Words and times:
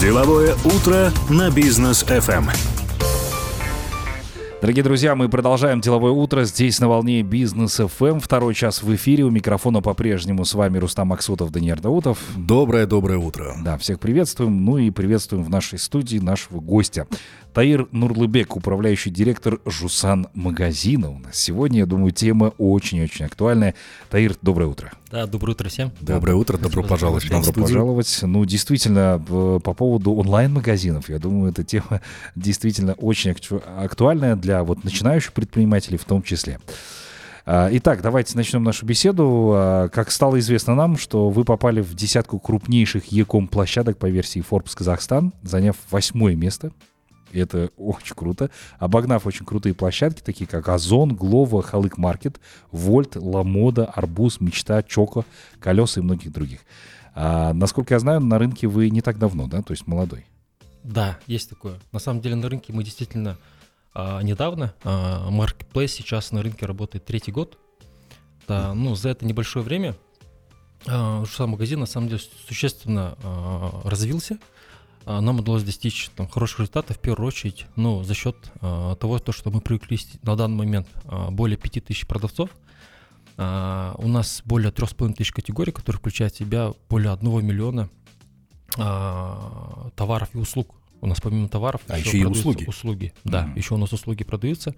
Деловое 0.00 0.54
утро 0.64 1.10
на 1.30 1.48
бизнес 1.48 2.04
FM. 2.04 2.50
Дорогие 4.60 4.82
друзья, 4.82 5.14
мы 5.14 5.28
продолжаем 5.28 5.80
деловое 5.80 6.10
утро 6.10 6.44
здесь 6.44 6.80
на 6.80 6.88
волне 6.88 7.22
Бизнес 7.22 7.78
FM. 7.78 8.18
Второй 8.18 8.52
час 8.54 8.82
в 8.82 8.92
эфире. 8.96 9.22
У 9.22 9.30
микрофона 9.30 9.80
по-прежнему 9.80 10.44
с 10.44 10.54
вами 10.54 10.78
Рустам 10.78 11.08
Максутов, 11.08 11.52
Даниил 11.52 11.76
Даутов. 11.76 12.18
Доброе-доброе 12.36 13.18
утро. 13.18 13.54
Да, 13.62 13.78
всех 13.78 14.00
приветствуем. 14.00 14.64
Ну 14.64 14.76
и 14.76 14.90
приветствуем 14.90 15.44
в 15.44 15.50
нашей 15.50 15.78
студии 15.78 16.18
нашего 16.18 16.60
гостя. 16.60 17.06
Таир 17.56 17.88
Нурлыбек, 17.90 18.54
управляющий 18.54 19.08
директор 19.08 19.60
Жусан 19.64 20.26
магазина 20.34 21.08
у 21.08 21.18
нас. 21.18 21.36
Сегодня, 21.36 21.78
я 21.78 21.86
думаю, 21.86 22.12
тема 22.12 22.52
очень-очень 22.58 23.24
актуальная. 23.24 23.74
Таир, 24.10 24.34
доброе 24.42 24.66
утро. 24.66 24.92
Да, 25.10 25.26
доброе 25.26 25.52
утро 25.52 25.70
всем. 25.70 25.90
Доброе 26.02 26.32
да, 26.32 26.36
утро, 26.36 26.58
добро 26.58 26.82
пожаловать 26.82 27.26
Добро 27.30 27.62
пожаловать. 27.62 28.18
Ну, 28.20 28.44
действительно, 28.44 29.18
по 29.64 29.72
поводу 29.72 30.12
онлайн-магазинов, 30.16 31.08
я 31.08 31.18
думаю, 31.18 31.50
эта 31.50 31.64
тема 31.64 32.02
действительно 32.36 32.92
очень 32.92 33.34
актуальная 33.78 34.36
для 34.36 34.62
вот 34.62 34.84
начинающих 34.84 35.32
предпринимателей 35.32 35.96
в 35.96 36.04
том 36.04 36.22
числе. 36.22 36.60
А, 37.46 37.70
итак, 37.72 38.02
давайте 38.02 38.36
начнем 38.36 38.64
нашу 38.64 38.84
беседу. 38.84 39.52
А, 39.54 39.88
как 39.88 40.10
стало 40.10 40.38
известно 40.40 40.74
нам, 40.74 40.98
что 40.98 41.30
вы 41.30 41.44
попали 41.44 41.80
в 41.80 41.94
десятку 41.94 42.38
крупнейших 42.38 43.06
Яком 43.12 43.48
площадок 43.48 43.96
по 43.96 44.10
версии 44.10 44.44
Forbes 44.46 44.76
Казахстан, 44.76 45.32
заняв 45.42 45.76
восьмое 45.90 46.36
место 46.36 46.70
и 47.32 47.38
это 47.38 47.70
очень 47.76 48.14
круто. 48.14 48.50
Обогнав 48.78 49.26
очень 49.26 49.44
крутые 49.44 49.74
площадки, 49.74 50.22
такие 50.22 50.46
как 50.46 50.68
Озон, 50.68 51.14
Глова, 51.14 51.62
Халык 51.62 51.98
Маркет, 51.98 52.40
Вольт, 52.70 53.16
Ламода, 53.16 53.86
Арбуз, 53.86 54.40
Мечта, 54.40 54.82
Чоко, 54.82 55.24
Колеса 55.60 56.00
и 56.00 56.04
многих 56.04 56.32
других. 56.32 56.60
А, 57.14 57.52
насколько 57.54 57.94
я 57.94 57.98
знаю, 57.98 58.20
на 58.20 58.38
рынке 58.38 58.66
вы 58.66 58.90
не 58.90 59.00
так 59.00 59.18
давно, 59.18 59.46
да, 59.46 59.62
то 59.62 59.72
есть 59.72 59.86
молодой. 59.86 60.26
Да, 60.84 61.18
есть 61.26 61.48
такое. 61.48 61.78
На 61.92 61.98
самом 61.98 62.20
деле 62.20 62.36
на 62.36 62.48
рынке 62.48 62.72
мы 62.72 62.84
действительно 62.84 63.38
а, 63.94 64.20
недавно. 64.22 64.74
А, 64.84 65.28
Marketplace 65.30 65.88
сейчас 65.88 66.30
на 66.30 66.42
рынке 66.42 66.66
работает 66.66 67.04
третий 67.04 67.32
год. 67.32 67.58
Да, 68.46 68.74
ну, 68.74 68.94
за 68.94 69.08
это 69.08 69.26
небольшое 69.26 69.64
время 69.64 69.96
а, 70.86 71.24
сам 71.26 71.50
магазин 71.50 71.80
на 71.80 71.86
самом 71.86 72.08
деле 72.08 72.20
существенно 72.46 73.16
а, 73.22 73.82
развился. 73.84 74.38
А, 75.06 75.20
нам 75.20 75.38
удалось 75.38 75.62
достичь 75.62 76.10
там, 76.16 76.28
хороших 76.28 76.60
результатов, 76.60 76.96
в 76.96 77.00
первую 77.00 77.28
очередь, 77.28 77.66
ну, 77.76 78.02
за 78.02 78.12
счет 78.14 78.36
а, 78.60 78.96
того, 78.96 79.20
то, 79.20 79.30
что 79.30 79.50
мы 79.50 79.60
привлекли 79.60 79.98
на 80.22 80.34
данный 80.34 80.56
момент 80.56 80.88
а, 81.04 81.30
более 81.30 81.56
5000 81.56 82.06
продавцов. 82.06 82.50
А, 83.38 83.94
у 83.98 84.08
нас 84.08 84.42
более 84.44 84.72
3,5 84.72 85.14
тысяч 85.14 85.30
категорий, 85.30 85.70
которые 85.70 86.00
включают 86.00 86.34
в 86.34 86.38
себя 86.38 86.72
более 86.88 87.12
1 87.12 87.46
миллиона 87.46 87.88
а, 88.76 89.90
товаров 89.94 90.30
и 90.34 90.38
услуг. 90.38 90.74
У 91.00 91.06
нас 91.06 91.20
помимо 91.20 91.48
товаров 91.48 91.82
а 91.86 91.98
еще, 91.98 92.08
еще 92.08 92.18
и 92.18 92.24
услуги. 92.24 92.64
Услуги, 92.66 93.04
mm-hmm. 93.06 93.30
да, 93.30 93.52
еще 93.54 93.74
у 93.74 93.78
нас 93.78 93.92
услуги 93.92 94.24
продаются. 94.24 94.74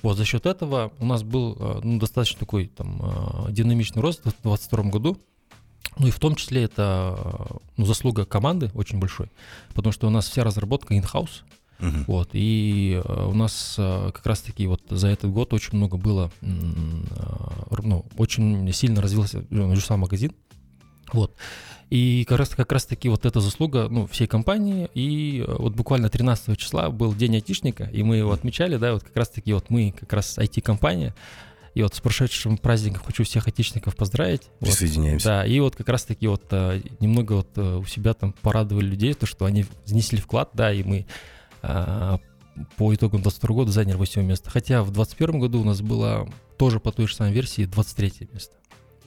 Вот 0.00 0.16
за 0.16 0.24
счет 0.24 0.46
этого 0.46 0.92
у 1.00 1.04
нас 1.04 1.22
был 1.22 1.54
а, 1.60 1.80
ну, 1.82 1.98
достаточно 1.98 2.38
такой 2.38 2.68
там 2.68 2.98
а, 3.02 3.50
динамичный 3.50 4.00
рост 4.00 4.20
в 4.20 4.22
2022 4.22 4.84
году. 4.84 5.18
Ну 5.98 6.08
и 6.08 6.10
в 6.10 6.18
том 6.18 6.34
числе 6.34 6.64
это 6.64 7.16
ну, 7.76 7.86
заслуга 7.86 8.24
команды 8.24 8.70
очень 8.74 8.98
большой, 8.98 9.30
потому 9.74 9.92
что 9.92 10.06
у 10.06 10.10
нас 10.10 10.28
вся 10.28 10.44
разработка 10.44 10.94
in-house, 10.94 11.42
uh-huh. 11.78 12.04
вот, 12.06 12.30
и 12.32 13.00
э, 13.02 13.26
у 13.26 13.34
нас 13.34 13.76
э, 13.78 14.10
как 14.12 14.26
раз-таки 14.26 14.66
вот 14.66 14.82
за 14.90 15.08
этот 15.08 15.30
год 15.30 15.54
очень 15.54 15.76
много 15.78 15.96
было, 15.96 16.30
э, 16.42 16.46
ну, 17.82 18.04
очень 18.18 18.70
сильно 18.72 19.00
развился 19.00 19.44
ну, 19.48 19.74
сам 19.76 20.00
магазин, 20.00 20.32
вот, 21.12 21.34
и 21.88 22.24
как 22.28 22.38
раз, 22.38 22.48
как 22.50 22.72
раз 22.72 22.84
таки 22.84 23.08
вот 23.08 23.24
эта 23.26 23.40
заслуга 23.40 23.88
ну, 23.88 24.06
всей 24.06 24.26
компании. 24.26 24.88
И 24.94 25.44
вот 25.46 25.74
буквально 25.74 26.08
13 26.08 26.58
числа 26.58 26.90
был 26.90 27.14
день 27.14 27.36
айтишника, 27.36 27.84
и 27.84 28.02
мы 28.02 28.16
его 28.16 28.32
отмечали, 28.32 28.76
да, 28.76 28.94
вот 28.94 29.04
как 29.04 29.16
раз 29.16 29.28
таки 29.28 29.52
вот 29.52 29.70
мы 29.70 29.94
как 29.98 30.12
раз 30.12 30.36
IT-компания, 30.36 31.14
и 31.76 31.82
вот 31.82 31.94
с 31.94 32.00
прошедшим 32.00 32.56
праздником 32.56 33.02
хочу 33.04 33.22
всех 33.22 33.48
отечественников 33.48 33.96
поздравить. 33.96 34.48
Присоединяемся. 34.60 35.28
Вот, 35.28 35.34
да, 35.34 35.46
и 35.46 35.60
вот 35.60 35.76
как 35.76 35.90
раз-таки 35.90 36.26
вот 36.26 36.44
э, 36.50 36.80
немного 37.00 37.34
вот 37.34 37.50
э, 37.56 37.76
у 37.76 37.84
себя 37.84 38.14
там 38.14 38.32
порадовали 38.32 38.86
людей, 38.86 39.12
то, 39.12 39.26
что 39.26 39.44
они 39.44 39.66
внесли 39.84 40.18
вклад, 40.18 40.48
да, 40.54 40.72
и 40.72 40.82
мы 40.82 41.06
а, 41.60 42.18
по 42.78 42.94
итогам 42.94 43.20
22 43.20 43.54
года 43.54 43.72
заняли 43.72 43.96
8 43.96 44.24
место. 44.24 44.48
Хотя 44.48 44.82
в 44.82 44.90
21 44.90 45.38
году 45.38 45.60
у 45.60 45.64
нас 45.64 45.82
было 45.82 46.26
тоже 46.56 46.80
по 46.80 46.92
той 46.92 47.08
же 47.08 47.14
самой 47.14 47.34
версии 47.34 47.66
23 47.66 48.30
место. 48.32 48.54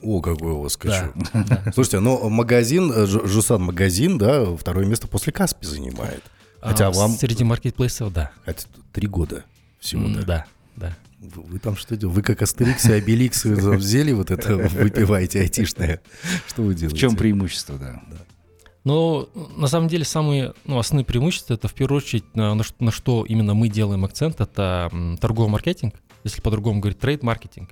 О, 0.00 0.20
какой 0.20 0.52
у 0.52 0.62
вас 0.62 0.74
скачу. 0.74 1.12
Да, 1.34 1.72
Слушайте, 1.74 1.98
но 1.98 2.28
магазин, 2.28 2.92
э, 2.92 3.04
Жусан 3.04 3.62
магазин, 3.62 4.16
да, 4.16 4.44
второе 4.54 4.86
место 4.86 5.08
после 5.08 5.32
Каспи 5.32 5.66
занимает. 5.66 6.22
Хотя 6.60 6.86
а, 6.86 6.90
вам... 6.92 7.10
Среди 7.10 7.42
маркетплейсов, 7.42 8.12
да. 8.12 8.30
Хотя 8.44 8.68
три 8.92 9.08
года 9.08 9.42
всего, 9.80 10.06
да. 10.06 10.22
Да, 10.22 10.46
да. 10.76 10.96
Вы, 11.20 11.42
вы 11.42 11.58
там 11.58 11.76
что 11.76 11.96
делаете? 11.96 12.16
Вы 12.16 12.22
как 12.22 12.42
Астерикс 12.42 12.86
и 12.86 12.92
Обеликс 12.92 13.44
взяли 13.44 14.12
вот 14.12 14.30
это, 14.30 14.56
выпиваете 14.56 15.40
айтишное. 15.40 16.00
Что 16.46 16.62
вы 16.62 16.74
делаете? 16.74 16.96
В 16.96 16.98
чем 16.98 17.16
преимущество, 17.16 17.78
да? 17.78 18.02
да. 18.10 18.16
Ну, 18.84 19.28
на 19.56 19.66
самом 19.66 19.88
деле, 19.88 20.04
самые 20.04 20.54
ну, 20.64 20.78
основные 20.78 21.04
преимущества 21.04 21.54
это 21.54 21.68
в 21.68 21.74
первую 21.74 21.98
очередь 21.98 22.24
на, 22.34 22.54
на, 22.54 22.64
что, 22.64 22.82
на 22.82 22.90
что 22.90 23.24
именно 23.26 23.52
мы 23.52 23.68
делаем 23.68 24.04
акцент, 24.04 24.40
это 24.40 24.90
торговый 25.20 25.50
маркетинг, 25.50 25.94
если 26.24 26.40
по-другому 26.40 26.80
говорить, 26.80 26.98
трейд-маркетинг. 26.98 27.70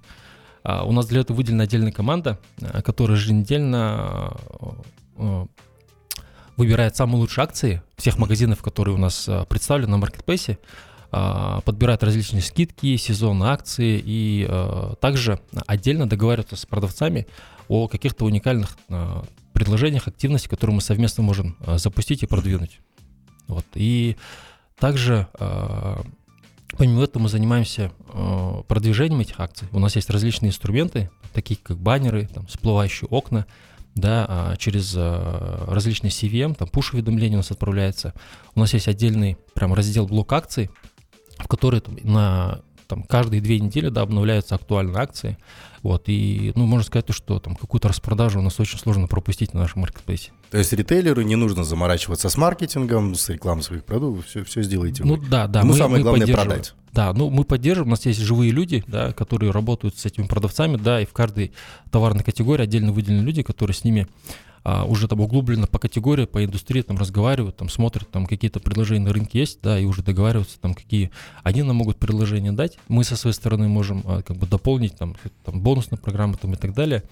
А, 0.62 0.84
у 0.84 0.92
нас 0.92 1.06
для 1.06 1.20
этого 1.20 1.38
выделена 1.38 1.64
отдельная 1.64 1.92
команда, 1.92 2.38
а, 2.60 2.82
которая 2.82 3.16
еженедельно 3.16 3.78
а, 3.80 4.36
а, 5.16 5.46
выбирает 6.56 6.94
самые 6.94 7.20
лучшие 7.20 7.44
акции 7.44 7.82
всех 7.96 8.18
магазинов, 8.18 8.60
которые 8.62 8.94
у 8.94 8.98
нас 8.98 9.28
представлены 9.48 9.92
на 9.92 9.96
маркетплейсе. 9.96 10.58
А, 11.10 11.62
подбирают 11.62 12.02
различные 12.02 12.42
скидки, 12.42 12.96
сезонные 12.96 13.50
акции 13.50 14.00
и 14.04 14.46
а, 14.46 14.94
также 14.96 15.40
отдельно 15.66 16.06
договариваются 16.06 16.56
с 16.56 16.66
продавцами 16.66 17.26
о 17.66 17.88
каких-то 17.88 18.26
уникальных 18.26 18.76
а, 18.90 19.24
предложениях, 19.54 20.06
активностях, 20.06 20.50
которые 20.50 20.76
мы 20.76 20.82
совместно 20.82 21.22
можем 21.22 21.56
запустить 21.76 22.22
и 22.22 22.26
продвинуть. 22.26 22.80
Вот. 23.46 23.64
И 23.74 24.16
также 24.78 25.26
помимо 26.76 27.02
этого 27.02 27.24
мы 27.24 27.28
занимаемся 27.28 27.90
продвижением 28.68 29.20
этих 29.20 29.40
акций. 29.40 29.66
У 29.72 29.80
нас 29.80 29.96
есть 29.96 30.10
различные 30.10 30.50
инструменты, 30.50 31.10
такие 31.32 31.58
как 31.60 31.78
баннеры, 31.78 32.28
там, 32.32 32.46
всплывающие 32.46 33.08
окна, 33.08 33.46
да, 33.96 34.54
через 34.58 34.94
различные 34.94 36.10
CVM, 36.10 36.54
там 36.54 36.68
пуш-уведомления 36.68 37.36
у 37.36 37.40
нас 37.40 37.50
отправляется. 37.50 38.14
У 38.54 38.60
нас 38.60 38.74
есть 38.74 38.86
отдельный 38.86 39.38
прям 39.54 39.74
раздел 39.74 40.06
блок 40.06 40.32
акций, 40.34 40.70
в 41.38 41.48
которой 41.48 41.82
на 42.02 42.60
там 42.88 43.02
каждые 43.02 43.40
две 43.40 43.60
недели 43.60 43.90
да, 43.90 44.02
обновляются 44.02 44.54
актуальные 44.54 44.96
акции. 44.96 45.38
Вот, 45.82 46.04
и, 46.06 46.52
ну, 46.56 46.66
можно 46.66 46.84
сказать, 46.84 47.04
что 47.10 47.38
там 47.38 47.54
какую-то 47.54 47.88
распродажу 47.88 48.40
у 48.40 48.42
нас 48.42 48.58
очень 48.58 48.78
сложно 48.78 49.06
пропустить 49.06 49.54
на 49.54 49.60
нашем 49.60 49.82
маркетплейсе. 49.82 50.32
То 50.50 50.58
есть 50.58 50.72
ритейлеру 50.72 51.22
не 51.22 51.36
нужно 51.36 51.62
заморачиваться 51.62 52.28
с 52.28 52.36
маркетингом, 52.36 53.14
с 53.14 53.28
рекламой 53.28 53.62
своих 53.62 53.84
продуктов, 53.84 54.26
все, 54.26 54.42
все 54.42 54.62
сделаете 54.62 55.04
ну, 55.04 55.14
вы. 55.14 55.26
да, 55.28 55.46
да. 55.46 55.62
Ну, 55.62 55.68
мы, 55.68 55.76
самое 55.76 55.98
мы 55.98 56.02
главное 56.02 56.26
продать. 56.26 56.74
Да, 56.92 57.12
ну 57.12 57.30
мы 57.30 57.44
поддерживаем, 57.44 57.88
у 57.88 57.90
нас 57.92 58.06
есть 58.06 58.18
живые 58.18 58.50
люди, 58.50 58.82
да, 58.88 59.12
которые 59.12 59.52
работают 59.52 59.96
с 59.96 60.06
этими 60.06 60.26
продавцами, 60.26 60.76
да, 60.76 61.00
и 61.00 61.06
в 61.06 61.12
каждой 61.12 61.52
товарной 61.92 62.24
категории 62.24 62.62
отдельно 62.62 62.92
выделены 62.92 63.22
люди, 63.22 63.42
которые 63.42 63.74
с 63.74 63.84
ними 63.84 64.08
а, 64.64 64.84
уже 64.84 65.08
там 65.08 65.20
углубленно 65.20 65.66
по 65.66 65.78
категории, 65.78 66.26
по 66.26 66.44
индустрии 66.44 66.82
там 66.82 66.98
разговаривают, 66.98 67.56
там 67.56 67.68
смотрят, 67.68 68.10
там 68.10 68.26
какие-то 68.26 68.60
предложения 68.60 69.04
на 69.04 69.12
рынке 69.12 69.40
есть, 69.40 69.60
да, 69.62 69.78
и 69.78 69.84
уже 69.84 70.02
договариваются, 70.02 70.60
там 70.60 70.74
какие 70.74 71.10
они 71.42 71.62
нам 71.62 71.76
могут 71.76 71.98
предложения 71.98 72.52
дать. 72.52 72.78
Мы 72.88 73.04
со 73.04 73.16
своей 73.16 73.34
стороны 73.34 73.68
можем 73.68 74.02
а, 74.06 74.22
как 74.22 74.36
бы 74.36 74.46
дополнить 74.46 74.96
там, 74.96 75.16
там 75.44 75.60
бонусные 75.60 75.98
программы 75.98 76.36
там 76.36 76.52
и 76.54 76.56
так 76.56 76.74
далее. 76.74 77.02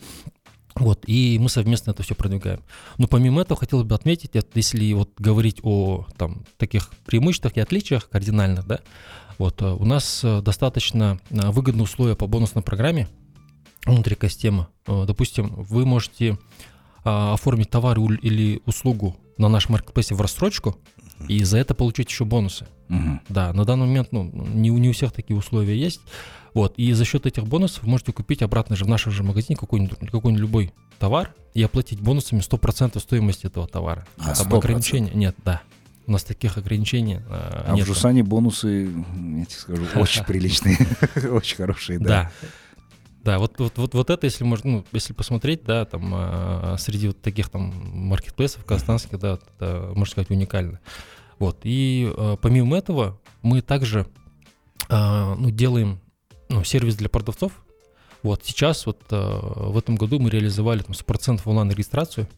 Вот, 0.75 1.05
и 1.07 1.39
мы 1.41 1.49
совместно 1.49 1.93
это 1.93 2.03
все 2.03 2.15
продвигаем. 2.15 2.61
Но 2.99 3.07
помимо 3.07 3.41
этого 3.41 3.59
хотелось 3.59 3.87
бы 3.87 3.95
отметить, 3.95 4.33
если 4.55 4.93
вот 4.93 5.11
говорить 5.17 5.61
о 5.63 6.07
там, 6.19 6.45
таких 6.59 6.91
преимуществах 7.07 7.57
и 7.57 7.61
отличиях 7.61 8.11
кардинальных, 8.11 8.67
да, 8.67 8.81
вот, 9.39 9.61
э, 9.63 9.67
у 9.67 9.85
нас 9.85 10.23
э, 10.25 10.41
достаточно 10.41 11.19
э, 11.31 11.51
выгодные 11.51 11.85
условия 11.85 12.15
по 12.15 12.27
бонусной 12.27 12.63
программе 12.63 13.09
внутри 13.85 14.17
Костема. 14.17 14.69
Допустим, 14.87 15.55
вы 15.57 15.87
можете 15.87 16.39
а, 17.07 17.35
оформить 17.35 17.71
товар 17.71 18.01
или 18.01 18.61
услугу 18.67 19.17
на 19.39 19.49
нашем 19.49 19.73
маркетплейсе 19.73 20.17
в 20.17 20.21
рассрочку, 20.21 20.77
и 21.29 21.45
за 21.45 21.59
это 21.59 21.73
получить 21.73 22.11
еще 22.11 22.25
бонусы. 22.25 22.67
Угу. 22.89 23.21
Да, 23.29 23.53
на 23.53 23.65
данный 23.65 23.87
момент 23.87 24.09
ну, 24.11 24.25
не, 24.25 24.71
не 24.71 24.89
у 24.89 24.93
всех 24.93 25.13
такие 25.13 25.37
условия 25.37 25.79
есть. 25.79 26.01
Вот, 26.53 26.75
и 26.77 26.93
за 26.95 27.05
счет 27.05 27.25
этих 27.25 27.47
бонусов 27.47 27.85
вы 27.85 27.91
можете 27.91 28.13
купить 28.13 28.43
обратно 28.43 28.75
же 28.75 28.85
в 28.85 28.89
нашем 28.89 29.13
же 29.13 29.23
магазине 29.23 29.57
какой-нибудь, 29.57 29.99
какой-нибудь 29.99 30.41
любой 30.41 30.73
товар 30.99 31.33
и 31.55 31.63
оплатить 31.63 32.01
бонусами 32.01 32.41
100% 32.41 32.99
стоимости 32.99 33.47
этого 33.47 33.69
товара. 33.69 34.05
А, 34.19 34.33
Об 34.33 34.53
ограничении 34.53 35.13
нет, 35.15 35.37
да. 35.45 35.63
У 36.09 36.13
нас 36.13 36.25
таких 36.25 36.59
ограничений 36.59 37.17
э, 37.17 37.21
а 37.29 37.73
нет. 37.75 37.85
в 37.85 37.87
Жусане 37.87 38.25
бонусы, 38.25 38.85
я 38.85 39.45
тебе 39.45 39.57
скажу, 39.57 39.83
очень 39.95 40.25
приличные, 40.27 40.79
очень 41.31 41.57
хорошие, 41.57 42.01
да. 42.01 42.09
Да. 42.09 42.49
Да, 43.27 43.41
вот, 43.41 43.59
вот, 43.59 43.77
вот, 43.77 43.93
вот 43.93 44.11
это, 44.11 44.25
если 44.25 44.45
можно, 44.45 44.71
ну, 44.71 44.85
если 44.93 45.13
посмотреть, 45.13 45.65
да, 45.65 45.85
там 45.85 46.13
а, 46.15 46.77
среди 46.79 47.09
вот 47.09 47.21
таких 47.21 47.49
там 47.49 47.73
маркетплейсов 47.93 48.65
казахстанских, 48.65 49.19
да, 49.19 49.41
это, 49.59 49.91
можно 49.97 50.13
сказать, 50.13 50.31
уникально. 50.31 50.79
Вот, 51.41 51.59
и 51.65 52.09
а, 52.17 52.37
помимо 52.37 52.79
этого 52.79 53.19
мы 53.43 53.63
также 53.63 54.07
а, 54.89 55.35
ну, 55.35 55.51
делаем 55.51 55.99
ну, 56.49 56.63
сервис 56.63 56.95
для 56.95 57.09
продавцов. 57.09 57.51
Вот 58.23 58.45
сейчас, 58.45 58.87
вот 58.87 59.03
а, 59.11 59.71
в 59.71 59.77
этом 59.77 59.97
году 59.97 60.21
мы 60.21 60.31
реализовали 60.31 60.83
там 60.83 60.93
100% 60.93 61.41
онлайн-регистрацию. 61.45 62.29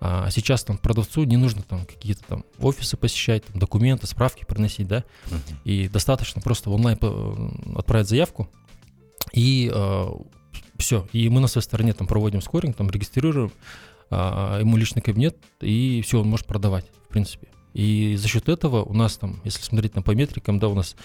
А 0.00 0.30
сейчас 0.30 0.64
там 0.64 0.78
продавцу 0.78 1.22
не 1.24 1.36
нужно 1.36 1.62
там 1.62 1.86
какие-то 1.86 2.24
там 2.24 2.44
офисы 2.58 2.96
посещать, 2.96 3.44
там, 3.44 3.60
документы, 3.60 4.08
справки 4.08 4.44
приносить, 4.44 4.88
да, 4.88 5.04
uh-huh. 5.26 5.54
и 5.64 5.88
достаточно 5.88 6.40
просто 6.40 6.70
онлайн 6.70 6.98
отправить 7.76 8.08
заявку, 8.08 8.48
и 9.32 9.70
э, 9.72 10.06
все. 10.78 11.06
И 11.12 11.28
мы 11.28 11.40
на 11.40 11.48
своей 11.48 11.64
стороне 11.64 11.92
там 11.92 12.06
проводим 12.06 12.40
скоринг, 12.40 12.76
там 12.76 12.90
регистрируем 12.90 13.52
э, 14.10 14.58
ему 14.60 14.76
личный 14.76 15.02
кабинет, 15.02 15.36
и 15.60 16.02
все, 16.04 16.20
он 16.20 16.28
может 16.28 16.46
продавать, 16.46 16.86
в 17.06 17.08
принципе. 17.08 17.48
И 17.74 18.16
за 18.16 18.28
счет 18.28 18.48
этого 18.48 18.82
у 18.82 18.94
нас 18.94 19.16
там, 19.16 19.40
если 19.44 19.62
смотреть 19.62 19.94
на 19.94 20.02
по 20.02 20.12
метрикам, 20.12 20.58
да, 20.58 20.68
у 20.68 20.74
нас 20.74 20.96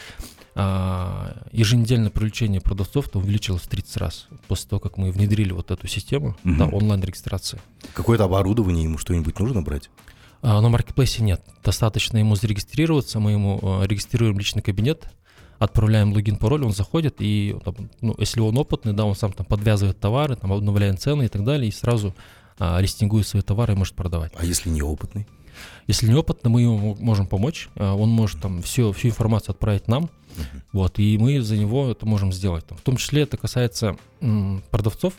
а, 0.56 1.46
еженедельное 1.52 2.10
привлечение 2.10 2.62
продавцов 2.62 3.10
там 3.10 3.24
увеличилось 3.24 3.64
в 3.64 3.68
30 3.68 3.98
раз 3.98 4.28
после 4.48 4.69
того, 4.69 4.80
как 4.80 4.98
мы 4.98 5.12
внедрили 5.12 5.52
вот 5.52 5.72
эту 5.72 5.88
систему 5.88 6.36
угу. 6.44 6.56
да, 6.56 6.66
онлайн-регистрации. 6.66 7.60
Какое-то 7.94 8.26
оборудование 8.26 8.84
ему 8.84 8.98
что-нибудь 8.98 9.38
нужно 9.40 9.62
брать? 9.62 9.90
А, 10.42 10.62
на 10.62 10.69
маркетплейсе 10.69 11.24
нет. 11.24 11.42
Достаточно 11.64 12.18
ему 12.18 12.36
зарегистрироваться, 12.36 13.19
мы 13.19 13.31
ему 13.31 13.60
а, 13.62 13.84
регистрируем 13.84 14.38
личный 14.38 14.62
кабинет, 14.62 15.08
отправляем 15.60 16.14
логин, 16.14 16.38
пароль, 16.38 16.66
он 16.66 16.72
заходит, 16.72 17.16
и 17.20 17.56
ну, 18.02 18.16
если 18.18 18.40
он 18.40 18.58
опытный, 18.58 18.94
да, 18.94 19.06
он 19.06 19.16
сам 19.16 19.32
там 19.32 19.46
подвязывает 19.46 20.00
товары, 20.00 20.36
там 20.36 20.52
обновляет 20.52 21.02
цены 21.02 21.26
и 21.26 21.28
так 21.28 21.44
далее, 21.44 21.70
и 21.70 21.72
сразу 21.72 22.14
а, 22.60 22.80
листингует 22.80 23.28
свои 23.28 23.42
товары 23.42 23.74
и 23.74 23.76
может 23.76 23.96
продавать. 23.96 24.32
А 24.36 24.46
если 24.46 24.70
неопытный? 24.70 25.28
Если 25.88 26.08
неопытный, 26.08 26.52
мы 26.52 26.62
ему 26.62 26.96
можем 27.00 27.28
помочь, 27.28 27.70
а, 27.76 27.96
он 27.96 28.10
может 28.10 28.42
там 28.42 28.62
все, 28.62 28.92
всю 28.92 29.10
информацию 29.10 29.52
отправить 29.52 29.88
нам, 29.88 30.06
uh-huh. 30.06 30.62
вот, 30.74 31.00
и 31.00 31.18
мы 31.18 31.42
за 31.42 31.58
него 31.58 31.90
это 31.90 32.06
можем 32.06 32.32
сделать. 32.32 32.66
Там, 32.66 32.78
в 32.78 32.82
том 32.82 32.98
числе 32.98 33.24
это 33.24 33.38
касается 33.38 33.96
м, 34.22 34.64
продавцов, 34.70 35.14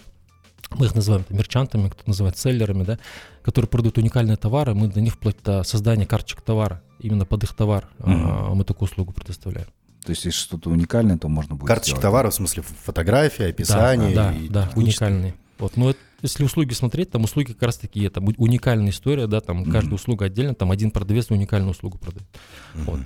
мы 0.70 0.86
их 0.86 0.94
называем 0.94 1.24
там, 1.24 1.36
мерчантами, 1.36 1.88
кто 1.88 2.02
называет 2.06 2.36
селлерами, 2.36 2.84
да, 2.84 2.98
которые 3.42 3.68
продают 3.68 3.98
уникальные 3.98 4.36
товары, 4.36 4.74
мы 4.74 4.88
для 4.88 5.02
них 5.02 5.14
вплоть 5.14 5.36
до 5.44 5.62
создания 5.62 6.06
карточек 6.06 6.40
товара, 6.40 6.82
именно 6.98 7.26
под 7.26 7.44
их 7.44 7.54
товар 7.54 7.88
uh-huh. 7.98 8.04
а, 8.06 8.54
мы 8.54 8.64
такую 8.64 8.88
услугу 8.88 9.12
предоставляем. 9.12 9.68
То 10.04 10.10
есть, 10.10 10.24
если 10.24 10.38
что-то 10.38 10.70
уникальное, 10.70 11.16
то 11.16 11.28
можно 11.28 11.54
будет 11.54 11.68
Карточки 11.68 11.98
товара, 11.98 12.30
в 12.30 12.34
смысле 12.34 12.62
фотография, 12.62 13.46
описание. 13.46 14.14
Да, 14.14 14.34
да, 14.50 14.66
да 14.66 14.70
уникальные. 14.74 15.34
Вот, 15.58 15.76
но 15.76 15.90
это, 15.90 15.98
если 16.20 16.44
услуги 16.44 16.74
смотреть, 16.74 17.10
там 17.10 17.24
услуги 17.24 17.52
как 17.52 17.62
раз 17.62 17.78
таки 17.78 18.02
это 18.02 18.20
уникальная 18.20 18.90
история, 18.90 19.26
да, 19.26 19.40
там 19.40 19.62
mm-hmm. 19.62 19.70
каждая 19.70 19.94
услуга 19.94 20.26
отдельно, 20.26 20.54
там 20.54 20.70
один 20.70 20.90
продавец 20.90 21.30
уникальную 21.30 21.70
услугу 21.70 21.96
продает. 21.96 22.26
Mm-hmm. 22.74 22.84
Вот. 22.84 23.00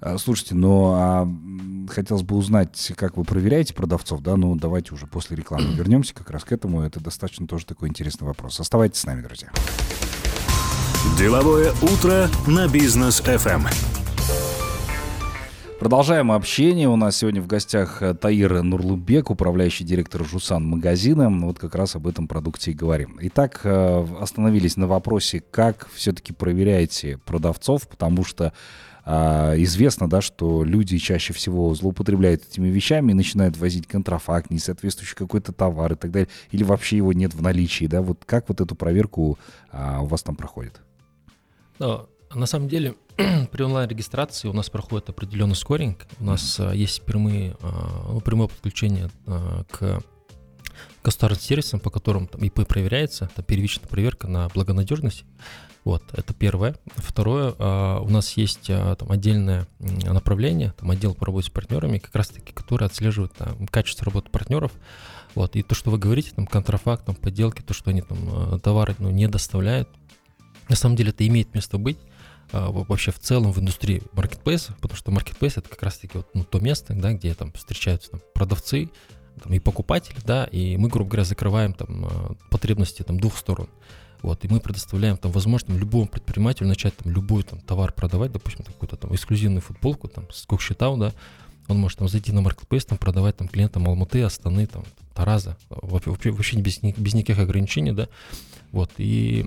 А, 0.00 0.18
слушайте, 0.18 0.54
ну 0.54 0.92
а 0.94 1.28
хотелось 1.88 2.22
бы 2.22 2.36
узнать, 2.36 2.92
как 2.96 3.16
вы 3.16 3.24
проверяете 3.24 3.74
продавцов, 3.74 4.22
да, 4.22 4.36
ну 4.36 4.54
давайте 4.56 4.92
уже 4.92 5.06
после 5.06 5.36
рекламы 5.36 5.72
вернемся 5.74 6.14
как 6.14 6.30
раз 6.30 6.44
к 6.44 6.52
этому, 6.52 6.82
это 6.82 7.00
достаточно 7.00 7.46
тоже 7.46 7.64
такой 7.64 7.88
интересный 7.88 8.26
вопрос. 8.26 8.58
Оставайтесь 8.60 9.00
с 9.00 9.06
нами, 9.06 9.22
друзья. 9.22 9.50
Деловое 11.18 11.72
утро 11.82 12.28
на 12.46 12.66
бизнес 12.66 13.20
FM. 13.20 13.93
Продолжаем 15.78 16.30
общение. 16.30 16.88
У 16.88 16.96
нас 16.96 17.16
сегодня 17.16 17.42
в 17.42 17.48
гостях 17.48 18.00
э, 18.00 18.14
Таир 18.14 18.62
Нурлубек, 18.62 19.30
управляющий 19.30 19.84
директор 19.84 20.24
Жусан 20.24 20.64
магазина. 20.64 21.28
Вот 21.28 21.58
как 21.58 21.74
раз 21.74 21.96
об 21.96 22.06
этом 22.06 22.28
продукте 22.28 22.70
и 22.70 22.74
говорим. 22.74 23.18
Итак, 23.22 23.60
э, 23.64 24.06
остановились 24.20 24.76
на 24.76 24.86
вопросе, 24.86 25.42
как 25.50 25.88
все-таки 25.92 26.32
проверяете 26.32 27.18
продавцов, 27.18 27.88
потому 27.88 28.24
что 28.24 28.52
а, 29.06 29.54
известно, 29.56 30.08
да, 30.08 30.22
что 30.22 30.64
люди 30.64 30.96
чаще 30.98 31.34
всего 31.34 31.74
злоупотребляют 31.74 32.44
этими 32.48 32.68
вещами 32.68 33.10
и 33.10 33.14
начинают 33.14 33.56
возить 33.58 33.86
контрафакт, 33.86 34.50
несоответствующий 34.50 35.16
какой-то 35.16 35.52
товар 35.52 35.92
и 35.92 35.96
так 35.96 36.10
далее, 36.10 36.28
или 36.52 36.62
вообще 36.62 36.96
его 36.96 37.12
нет 37.12 37.34
в 37.34 37.42
наличии, 37.42 37.84
да, 37.84 38.00
вот 38.00 38.24
как 38.24 38.48
вот 38.48 38.62
эту 38.62 38.74
проверку 38.74 39.38
а, 39.70 40.00
у 40.00 40.06
вас 40.06 40.22
там 40.22 40.36
проходит? 40.36 40.80
Да, 41.78 42.06
на 42.34 42.46
самом 42.46 42.68
деле, 42.68 42.94
при 43.52 43.62
онлайн-регистрации 43.62 44.48
у 44.48 44.52
нас 44.52 44.70
проходит 44.70 45.08
определенный 45.08 45.54
скоринг. 45.54 46.06
У 46.18 46.24
нас 46.24 46.58
mm-hmm. 46.58 46.76
есть 46.76 47.02
прямые, 47.02 47.56
а, 47.60 48.12
ну, 48.12 48.20
прямое 48.20 48.48
подключение 48.48 49.08
а, 49.26 49.64
к 49.70 50.02
государственным 51.04 51.48
сервисам, 51.48 51.80
по 51.80 51.90
которым 51.90 52.26
там 52.26 52.42
ИП 52.42 52.66
проверяется, 52.66 53.30
это 53.32 53.42
первичная 53.42 53.88
проверка 53.88 54.26
на 54.26 54.48
благонадежность. 54.48 55.24
Вот, 55.84 56.02
это 56.14 56.32
первое. 56.32 56.76
Второе, 56.96 57.52
у 57.52 58.08
нас 58.08 58.38
есть 58.38 58.68
там 58.68 59.12
отдельное 59.12 59.68
направление, 59.78 60.72
там 60.78 60.90
отдел 60.90 61.14
по 61.14 61.26
работе 61.26 61.48
с 61.48 61.50
партнерами, 61.50 61.98
как 61.98 62.14
раз-таки, 62.14 62.54
который 62.54 62.86
отслеживает 62.86 63.34
там, 63.34 63.66
качество 63.66 64.06
работы 64.06 64.30
партнеров. 64.30 64.72
Вот, 65.34 65.56
и 65.56 65.62
то, 65.62 65.74
что 65.74 65.90
вы 65.90 65.98
говорите, 65.98 66.30
там, 66.34 66.46
контрафакт, 66.46 67.04
там, 67.04 67.14
подделки, 67.14 67.60
то, 67.60 67.74
что 67.74 67.90
они 67.90 68.00
там 68.00 68.58
товары 68.60 68.96
ну, 68.98 69.10
не 69.10 69.28
доставляют, 69.28 69.90
на 70.70 70.76
самом 70.76 70.96
деле 70.96 71.10
это 71.10 71.26
имеет 71.26 71.54
место 71.54 71.76
быть. 71.76 71.98
А, 72.52 72.70
вообще 72.70 73.10
в 73.10 73.18
целом 73.18 73.52
в 73.52 73.58
индустрии 73.60 74.02
маркетплейса, 74.12 74.74
потому 74.80 74.96
что 74.96 75.10
маркетплейс 75.10 75.56
это 75.56 75.68
как 75.68 75.82
раз-таки 75.82 76.18
вот, 76.18 76.28
ну, 76.34 76.44
то 76.44 76.60
место, 76.60 76.94
да, 76.94 77.12
где 77.12 77.34
там 77.34 77.52
встречаются 77.52 78.10
там, 78.10 78.20
продавцы 78.34 78.90
там, 79.42 79.52
и 79.52 79.58
покупатели, 79.58 80.16
да, 80.24 80.44
и 80.44 80.76
мы, 80.76 80.88
грубо 80.88 81.10
говоря, 81.10 81.24
закрываем 81.24 81.74
там 81.74 82.06
а, 82.06 82.34
потребности 82.50 83.02
там 83.02 83.18
двух 83.18 83.36
сторон. 83.36 83.68
Вот, 84.22 84.42
и 84.42 84.48
мы 84.48 84.58
предоставляем 84.58 85.18
там 85.18 85.32
возможность 85.32 85.78
любому 85.78 86.08
предпринимателю 86.08 86.66
начать 86.66 86.96
там 86.96 87.12
любой 87.12 87.42
там 87.42 87.60
товар 87.60 87.92
продавать, 87.92 88.32
допустим, 88.32 88.64
какую-то 88.64 88.96
там 88.96 89.14
эксклюзивную 89.14 89.60
футболку, 89.60 90.08
там, 90.08 90.30
с 90.30 90.46
Кокшетау, 90.46 90.96
да, 90.96 91.12
он 91.68 91.78
может 91.78 91.98
там 91.98 92.08
зайти 92.08 92.32
на 92.32 92.40
маркетплейс, 92.40 92.86
там 92.86 92.96
продавать 92.96 93.36
там 93.36 93.48
клиентам 93.48 93.86
Алматы, 93.86 94.22
Астаны, 94.22 94.66
там, 94.66 94.84
Тараза, 95.14 95.58
вообще, 95.68 96.30
вообще 96.30 96.56
без, 96.58 96.78
без 96.80 97.14
никаких 97.14 97.38
ограничений, 97.38 97.92
да, 97.92 98.08
вот, 98.72 98.92
и 98.96 99.46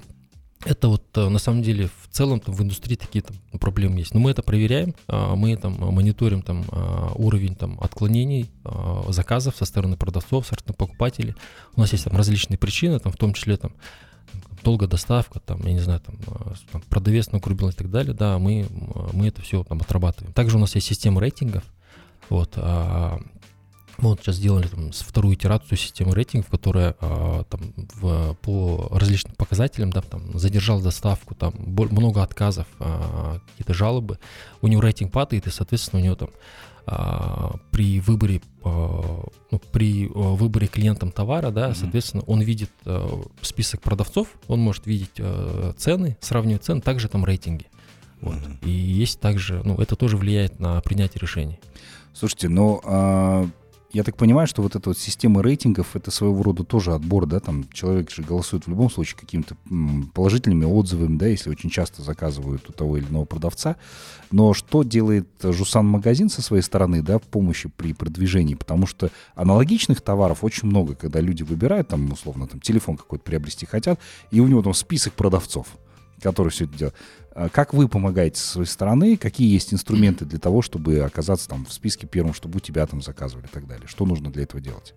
это 0.67 0.89
вот 0.89 1.03
э, 1.15 1.29
на 1.29 1.39
самом 1.39 1.63
деле 1.63 1.87
в 1.87 2.07
целом 2.09 2.39
там, 2.39 2.53
в 2.53 2.61
индустрии 2.61 2.95
такие 2.95 3.23
там 3.23 3.35
проблемы 3.59 3.99
есть. 3.99 4.13
Но 4.13 4.19
мы 4.19 4.31
это 4.31 4.43
проверяем, 4.43 4.93
а, 5.07 5.35
мы 5.35 5.55
там 5.55 5.77
мониторим 5.79 6.41
там 6.41 6.65
а, 6.71 7.11
уровень 7.15 7.55
там 7.55 7.79
отклонений 7.81 8.49
а, 8.63 9.05
заказов 9.09 9.55
со 9.55 9.65
стороны 9.65 9.97
продавцов, 9.97 10.45
со 10.45 10.55
стороны 10.55 10.75
покупателей. 10.75 11.35
У 11.75 11.79
нас 11.79 11.91
есть 11.93 12.03
там 12.03 12.15
различные 12.15 12.57
причины, 12.57 12.99
там 12.99 13.11
в 13.11 13.17
том 13.17 13.33
числе 13.33 13.57
там 13.57 13.73
долгая 14.63 14.89
доставка, 14.89 15.39
там, 15.39 15.65
я 15.65 15.73
не 15.73 15.79
знаю, 15.79 16.01
там 16.01 16.81
продавец 16.89 17.31
нагрубил 17.31 17.69
и 17.69 17.73
так 17.73 17.89
далее, 17.89 18.13
да, 18.13 18.37
мы, 18.37 18.67
мы 19.13 19.27
это 19.27 19.41
все 19.41 19.63
там 19.63 19.79
отрабатываем. 19.79 20.33
Также 20.33 20.57
у 20.57 20.59
нас 20.59 20.75
есть 20.75 20.87
система 20.87 21.21
рейтингов, 21.21 21.63
вот, 22.29 22.57
мы 23.99 24.09
вот 24.09 24.21
сейчас 24.21 24.35
сделали 24.35 24.67
там, 24.67 24.91
вторую 24.91 25.35
итерацию 25.35 25.77
системы 25.77 26.13
рейтингов, 26.13 26.49
которая 26.49 26.95
а, 26.99 27.43
там, 27.43 27.61
в, 27.95 28.35
по 28.41 28.87
различным 28.91 29.35
показателям 29.35 29.91
да, 29.91 30.01
там, 30.01 30.37
задержала 30.37 30.81
доставку, 30.81 31.35
там 31.35 31.53
много 31.57 32.23
отказов, 32.23 32.67
а, 32.79 33.39
какие-то 33.51 33.73
жалобы. 33.73 34.19
У 34.61 34.67
него 34.67 34.81
рейтинг 34.81 35.11
падает, 35.11 35.47
и, 35.47 35.49
соответственно, 35.49 36.01
у 36.01 36.05
него 36.05 36.15
там 36.15 36.29
а, 36.85 37.55
при 37.71 37.99
выборе 37.99 38.41
ну, 38.63 39.61
при 39.71 40.07
выборе 40.07 40.67
клиентам 40.67 41.11
товара, 41.11 41.51
да, 41.51 41.69
mm-hmm. 41.69 41.75
соответственно, 41.75 42.23
он 42.27 42.41
видит 42.41 42.69
список 43.41 43.81
продавцов, 43.81 44.27
он 44.49 44.59
может 44.59 44.85
видеть 44.85 45.21
цены, 45.77 46.17
сравнивать 46.19 46.65
цены, 46.65 46.81
также 46.81 47.07
там 47.07 47.23
рейтинги. 47.23 47.67
Вот. 48.19 48.35
Mm-hmm. 48.35 48.65
И 48.65 48.69
есть 48.69 49.21
также, 49.21 49.61
ну, 49.63 49.75
это 49.75 49.95
тоже 49.95 50.17
влияет 50.17 50.59
на 50.59 50.81
принятие 50.81 51.21
решений. 51.21 51.59
Слушайте, 52.13 52.49
ну, 52.49 52.81
а 52.83 53.47
я 53.93 54.03
так 54.03 54.17
понимаю, 54.17 54.47
что 54.47 54.61
вот 54.61 54.75
эта 54.75 54.89
вот 54.89 54.97
система 54.97 55.41
рейтингов 55.41 55.95
это 55.95 56.11
своего 56.11 56.43
рода 56.43 56.63
тоже 56.63 56.93
отбор, 56.93 57.25
да, 57.25 57.39
там 57.39 57.69
человек 57.71 58.11
же 58.11 58.21
голосует 58.21 58.65
в 58.65 58.69
любом 58.69 58.89
случае 58.89 59.17
какими-то 59.19 59.55
положительными 60.13 60.65
отзывами, 60.65 61.17
да, 61.17 61.27
если 61.27 61.49
очень 61.49 61.69
часто 61.69 62.01
заказывают 62.01 62.69
у 62.69 62.73
того 62.73 62.97
или 62.97 63.05
иного 63.07 63.25
продавца. 63.25 63.77
Но 64.29 64.53
что 64.53 64.83
делает 64.83 65.27
Жусан 65.41 65.85
магазин 65.87 66.29
со 66.29 66.41
своей 66.41 66.63
стороны, 66.63 67.01
да, 67.01 67.17
в 67.17 67.23
помощи 67.23 67.69
при 67.75 67.93
продвижении? 67.93 68.55
Потому 68.55 68.87
что 68.87 69.09
аналогичных 69.35 70.01
товаров 70.01 70.43
очень 70.43 70.67
много, 70.67 70.95
когда 70.95 71.21
люди 71.21 71.43
выбирают, 71.43 71.87
там, 71.87 72.11
условно, 72.11 72.47
там, 72.47 72.59
телефон 72.59 72.97
какой-то 72.97 73.23
приобрести 73.23 73.65
хотят, 73.65 73.99
и 74.31 74.41
у 74.41 74.47
него 74.47 74.61
там 74.61 74.73
список 74.73 75.13
продавцов 75.13 75.67
который 76.21 76.49
все 76.49 76.65
это 76.65 76.77
делает. 76.77 76.95
А 77.37 77.49
как 77.49 77.71
вы 77.71 77.87
помогаете 77.87 78.39
со 78.41 78.53
своей 78.53 78.67
стороны? 78.67 79.15
Какие 79.15 79.53
есть 79.53 79.71
инструменты 79.71 80.25
для 80.25 80.39
того, 80.39 80.63
чтобы 80.63 81.01
оказаться 81.01 81.47
там 81.47 81.65
в 81.65 81.71
списке 81.71 82.07
первым, 82.07 82.33
чтобы 82.33 82.57
у 82.57 82.59
тебя 82.59 82.83
там 82.87 82.99
заказывали 83.03 83.45
и 83.45 83.49
так 83.49 83.67
далее? 83.67 83.87
Что 83.87 84.07
нужно 84.07 84.31
для 84.31 84.41
этого 84.41 84.59
делать? 84.59 84.95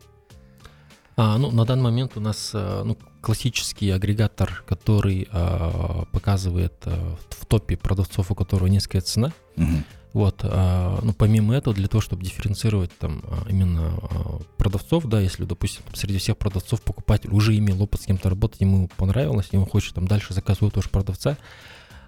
А, 1.17 1.37
ну, 1.37 1.51
на 1.51 1.67
данный 1.67 1.83
момент 1.83 2.17
у 2.17 2.21
нас 2.21 2.53
а, 2.55 2.83
ну, 2.83 2.97
классический 3.21 3.91
агрегатор, 3.91 4.65
который 4.67 5.29
а, 5.31 6.07
показывает 6.13 6.73
а, 6.87 7.15
в 7.29 7.45
топе 7.45 7.77
продавцов, 7.77 8.31
у 8.31 8.35
которого 8.35 8.69
низкая 8.69 9.03
цена. 9.03 9.35
Угу. 9.59 9.85
Вот, 10.15 10.41
а, 10.43 10.99
ну, 11.03 11.13
помимо 11.13 11.55
этого, 11.55 11.77
для 11.77 11.89
того, 11.89 12.01
чтобы 12.01 12.25
дифференцировать 12.25 12.97
там 12.97 13.23
именно 13.51 13.99
а, 14.01 14.41
продавцов, 14.57 15.05
да, 15.05 15.21
если, 15.21 15.45
допустим, 15.45 15.83
там, 15.85 15.95
среди 15.95 16.17
всех 16.17 16.39
продавцов 16.39 16.81
покупатель 16.81 17.29
уже 17.33 17.55
имел 17.55 17.83
опыт 17.83 18.01
с 18.01 18.07
кем-то 18.07 18.31
работать, 18.31 18.63
ему 18.63 18.89
понравилось, 18.97 19.51
он 19.53 19.67
хочет 19.67 19.95
там 19.95 20.09
дальше 20.09 20.33
заказывать 20.33 20.73
тоже 20.73 20.89
продавца, 20.89 21.37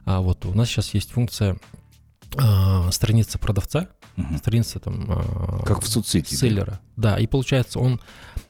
а 0.04 0.20
вот 0.20 0.44
у 0.46 0.54
нас 0.54 0.68
сейчас 0.68 0.94
есть 0.94 1.10
функция 1.12 1.56
а, 2.36 2.90
страница 2.90 3.38
продавца, 3.38 3.88
Мгм. 4.16 4.36
страница 4.36 4.78
там 4.78 5.06
а, 5.08 5.62
Как 5.64 5.82
в 5.82 5.86
соцсети. 5.88 6.34
селлера. 6.34 6.80
Да, 6.96 7.18
и 7.18 7.26
получается, 7.26 7.78
он 7.78 7.98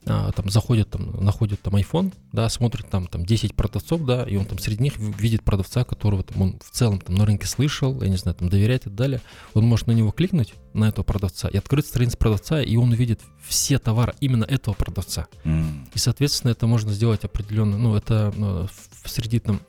а, 0.07 0.33
там 0.33 0.51
заходит, 0.51 0.91
там, 0.91 1.25
находит 1.25 1.61
там 1.63 1.77
iPhone, 1.77 2.13
да, 2.33 2.49
смотрит 2.49 2.91
там, 2.91 3.07
там 3.07 3.25
10 3.25 3.55
продавцов, 3.55 4.05
да, 4.05 4.25
и 4.25 4.35
он 4.37 4.45
там 4.45 4.59
среди 4.59 4.83
них 4.83 4.97
видит 4.99 5.45
продавца, 5.45 5.85
которого 5.85 6.25
там, 6.25 6.43
он 6.43 6.59
в 6.59 6.71
целом 6.71 7.01
там 7.01 7.15
на 7.15 7.25
рынке 7.25 7.47
слышал, 7.47 8.03
я 8.03 8.09
не 8.09 8.17
знаю, 8.17 8.35
там 8.35 8.49
доверяет 8.49 8.83
и 8.83 8.85
так 8.85 8.95
далее. 8.97 9.21
Он 9.55 9.65
может 9.65 9.87
на 9.87 9.93
него 9.93 10.11
кликнуть, 10.11 10.55
на 10.75 10.89
этого 10.89 11.05
продавца, 11.05 11.47
и 11.49 11.57
открыть 11.57 11.87
страницу 11.87 12.17
продавца, 12.19 12.61
и 12.61 12.75
он 12.77 12.91
увидит 12.91 13.21
все 13.47 13.79
товары 13.79 14.15
именно 14.21 14.45
этого 14.45 14.75
продавца. 14.75 15.27
М. 15.45 15.89
И, 15.95 15.99
соответственно, 15.99 16.51
это 16.51 16.67
можно 16.67 16.93
сделать 16.93 17.25
определенно, 17.25 17.79
ну, 17.79 17.95
это 17.95 18.33
ну, 18.37 18.69
среди 19.05 19.39
там, 19.39 19.61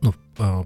ну, 0.00 0.14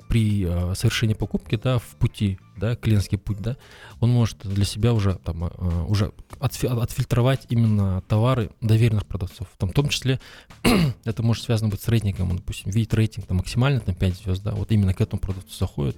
при 0.08 0.44
а, 0.44 0.74
совершении 0.74 1.14
покупки, 1.14 1.56
да, 1.56 1.78
в 1.78 1.96
пути, 1.96 2.38
да, 2.56 2.76
клиентский 2.76 3.18
путь, 3.18 3.40
да, 3.40 3.56
он 4.00 4.10
может 4.10 4.38
для 4.42 4.64
себя 4.64 4.92
уже 4.92 5.14
там, 5.14 5.44
а, 5.44 5.84
уже 5.88 6.12
отфи- 6.40 6.68
отфильтровать 6.68 7.46
именно 7.48 8.02
товары 8.02 8.50
доверенных 8.60 9.06
продавцов. 9.06 9.48
Там, 9.58 9.70
в 9.70 9.72
том 9.72 9.88
числе 9.88 10.20
это 11.04 11.22
может 11.22 11.44
связано 11.44 11.70
быть 11.70 11.80
с 11.80 11.88
рейтингом, 11.88 12.30
он, 12.30 12.36
допустим, 12.38 12.70
видит 12.70 12.94
рейтинг 12.94 13.26
там 13.26 13.36
максимально 13.38 13.80
там 13.80 13.94
5 13.94 14.14
звезд, 14.16 14.42
да, 14.42 14.52
вот 14.52 14.70
именно 14.72 14.94
к 14.94 15.00
этому 15.00 15.20
продавцу 15.20 15.56
заходит, 15.56 15.96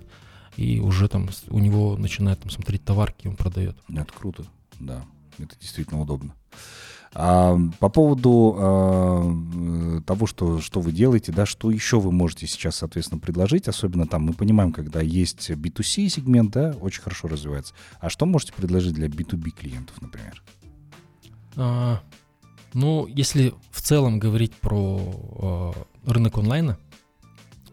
и 0.57 0.81
уже 0.81 1.09
там 1.09 1.31
у 1.49 1.59
него 1.59 1.97
начинает 1.97 2.41
там 2.41 2.50
смотреть 2.50 2.85
товарки, 2.85 3.26
он 3.26 3.37
продает. 3.37 3.76
Это 3.88 4.12
круто, 4.12 4.45
да. 4.81 5.05
Это 5.39 5.59
действительно 5.59 6.01
удобно. 6.01 6.35
А, 7.15 7.59
по 7.79 7.91
поводу 7.91 8.57
а, 8.57 9.23
э, 9.55 10.01
того, 10.07 10.27
что, 10.27 10.61
что 10.61 10.81
вы 10.81 10.93
делаете, 10.93 11.31
да, 11.31 11.45
что 11.45 11.71
еще 11.71 12.01
вы 12.01 12.11
можете 12.11 12.47
сейчас, 12.47 12.77
соответственно, 12.77 13.21
предложить, 13.21 13.69
особенно 13.69 14.07
там, 14.07 14.23
мы 14.23 14.33
понимаем, 14.33 14.73
когда 14.73 15.03
есть 15.03 15.51
B2C 15.51 16.09
сегмент, 16.09 16.53
да, 16.53 16.75
очень 16.81 17.03
хорошо 17.03 17.29
развивается. 17.29 17.75
А 18.01 18.09
что 18.09 18.25
можете 18.25 18.55
предложить 18.55 18.95
для 18.95 19.09
B2B 19.09 19.51
клиентов, 19.51 20.01
например? 20.01 20.43
А, 21.57 22.01
ну, 22.73 23.07
если 23.07 23.53
в 23.71 23.83
целом 23.83 24.19
говорить 24.19 24.55
про 24.55 24.99
а, 25.39 25.73
рынок 26.07 26.39
онлайна 26.39 26.79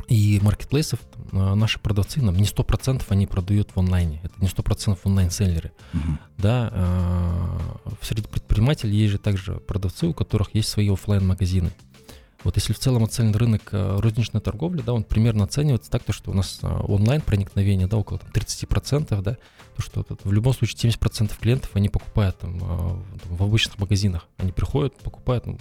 и 0.10 0.39
маркетплейсов, 0.42 1.00
а, 1.32 1.54
наши 1.56 1.80
продавцы, 1.80 2.22
нам 2.22 2.36
не 2.36 2.46
100% 2.46 3.04
они 3.10 3.28
продают 3.28 3.70
в 3.75 3.80
онлайне. 3.80 4.20
Это 4.24 4.34
не 4.42 4.48
100% 4.48 5.00
онлайн-селлеры. 5.04 5.72
Мгм. 5.94 6.20
Да, 6.38 6.70
а, 6.74 7.78
среди 8.01 8.24
предпринимателей 8.24 8.98
есть 8.98 9.12
же 9.12 9.18
также 9.20 9.56
продавцы, 9.56 10.08
у 10.08 10.13
которых 10.13 10.56
есть 10.56 10.70
свои 10.70 10.92
оффлайн 10.92 11.25
магазины 11.25 11.72
Вот 12.44 12.56
если 12.56 12.74
в 12.74 12.80
целом 12.80 13.04
оценен 13.04 13.36
рынок 13.36 13.62
а, 13.72 14.01
розничной 14.01 14.42
торговли, 14.42 14.82
да, 14.82 14.94
он 14.94 15.04
примерно 15.04 15.44
оценивается 15.44 15.92
так, 15.92 16.04
то, 16.04 16.12
что 16.12 16.32
у 16.32 16.34
нас 16.34 16.60
а, 16.63 16.82
онлайн 16.82 17.22
проникновение, 17.22 17.86
да, 17.86 17.98
около 17.98 18.18
там, 18.18 18.30
30%, 18.32 19.22
да, 19.22 19.38
то, 19.75 19.82
что 19.82 20.06
в 20.24 20.32
любом 20.32 20.54
случае 20.54 20.92
70% 20.92 21.32
клиентов, 21.39 21.70
они 21.74 21.89
покупают 21.89 22.39
там, 22.39 22.58
в 23.25 23.44
обычных 23.44 23.78
магазинах, 23.78 24.28
они 24.38 24.51
приходят, 24.51 24.96
покупают, 24.98 25.46
ну, 25.46 25.60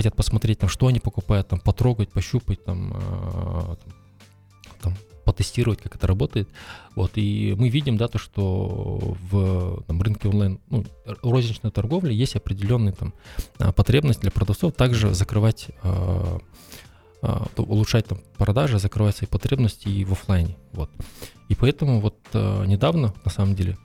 хотят 0.00 0.16
посмотреть, 0.16 0.58
там, 0.58 0.70
что 0.70 0.86
они 0.86 0.98
покупают, 0.98 1.48
там, 1.48 1.60
потрогать, 1.60 2.10
пощупать, 2.10 2.64
там, 2.64 2.92
а, 2.94 3.76
там, 4.80 4.96
потестировать, 5.24 5.82
как 5.82 5.94
это 5.96 6.06
работает. 6.06 6.48
Вот, 6.96 7.12
и 7.16 7.54
мы 7.58 7.68
видим, 7.68 7.98
да, 7.98 8.08
то, 8.08 8.18
что 8.18 9.16
в 9.30 9.82
там, 9.86 10.00
рынке 10.00 10.28
онлайн, 10.28 10.58
ну, 10.70 10.86
розничной 11.22 11.70
торговли 11.70 12.14
есть 12.14 12.34
определенная 12.34 12.92
там 12.92 13.12
а, 13.58 13.72
потребность 13.72 14.20
для 14.20 14.30
продавцов 14.30 14.72
также 14.72 15.12
закрывать, 15.12 15.68
а, 15.82 16.38
то 17.22 17.62
улучшать 17.62 18.06
там 18.06 18.20
продажи, 18.38 18.78
закрывать 18.78 19.18
свои 19.18 19.28
потребности 19.28 19.88
и 19.88 20.04
в 20.06 20.12
оффлайне. 20.12 20.56
Вот. 20.72 20.90
И 21.48 21.54
поэтому 21.54 22.00
вот 22.00 22.16
а, 22.32 22.64
недавно, 22.64 23.12
на 23.24 23.30
самом 23.30 23.54
деле, 23.54 23.76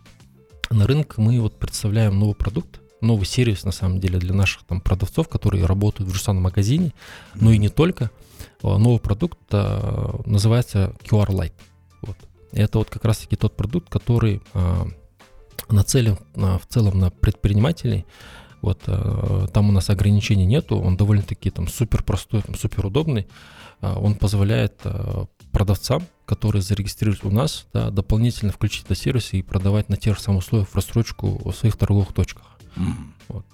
на 0.69 0.87
рынок 0.87 1.17
мы 1.17 1.41
вот 1.41 1.59
представляем 1.59 2.17
новый 2.17 2.35
продукт, 2.35 2.79
новый 3.05 3.25
сервис, 3.25 3.63
на 3.63 3.71
самом 3.71 3.99
деле, 3.99 4.19
для 4.19 4.33
наших 4.33 4.63
там 4.63 4.81
продавцов, 4.81 5.29
которые 5.29 5.65
работают 5.65 6.09
в 6.09 6.13
Жусан 6.13 6.41
магазине, 6.41 6.93
но 7.35 7.51
и 7.51 7.57
не 7.57 7.69
только. 7.69 8.11
А, 8.63 8.77
Новый 8.77 8.99
продукт 8.99 9.39
а, 9.51 10.21
называется 10.25 10.93
QR 11.03 11.27
Lite. 11.27 11.53
Вот. 12.01 12.17
Это 12.51 12.77
вот 12.79 12.89
как 12.89 13.05
раз-таки 13.05 13.35
тот 13.35 13.55
продукт, 13.55 13.89
который 13.89 14.41
а, 14.53 14.87
нацелен 15.69 16.17
на- 16.35 16.57
в 16.59 16.65
целом 16.67 16.99
на 16.99 17.09
предпринимателей. 17.09 18.05
Вот 18.61 18.81
а, 18.87 19.47
там 19.47 19.69
у 19.69 19.71
нас 19.71 19.89
ограничений 19.89 20.45
нету, 20.45 20.79
он 20.79 20.97
довольно-таки 20.97 21.49
там 21.51 21.67
супер 21.67 22.03
простой, 22.03 22.41
там, 22.41 22.55
супер 22.55 22.85
удобный. 22.85 23.27
А, 23.81 23.99
Он 23.99 24.15
позволяет 24.15 24.79
а, 24.83 25.25
продавцам, 25.51 26.03
которые 26.25 26.61
зарегистрируются 26.61 27.27
у 27.27 27.31
нас, 27.31 27.67
да, 27.73 27.89
дополнительно 27.89 28.51
включить 28.51 28.85
этот 28.85 28.97
сервис 28.97 29.33
и 29.33 29.41
продавать 29.41 29.89
на 29.89 29.95
тех 29.95 30.15
же 30.15 30.21
самых 30.21 30.43
условиях 30.43 30.69
в 30.69 30.75
рассрочку 30.75 31.41
в 31.49 31.53
своих 31.53 31.77
торговых 31.77 32.13
точках. 32.13 32.43
Вот. 33.27 33.45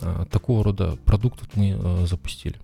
А, 0.00 0.24
Такого 0.26 0.64
рода 0.64 0.96
продукт 1.04 1.40
мы 1.54 1.76
а, 1.78 2.06
запустили. 2.06 2.56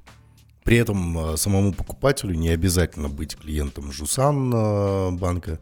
При 0.65 0.77
этом 0.77 1.19
э, 1.19 1.37
самому 1.37 1.73
покупателю 1.73 2.35
не 2.35 2.51
обязательно 2.51 3.09
быть 3.09 3.37
клиентом 3.37 3.91
Жусан 3.91 4.53
э, 4.55 5.11
банка. 5.11 5.59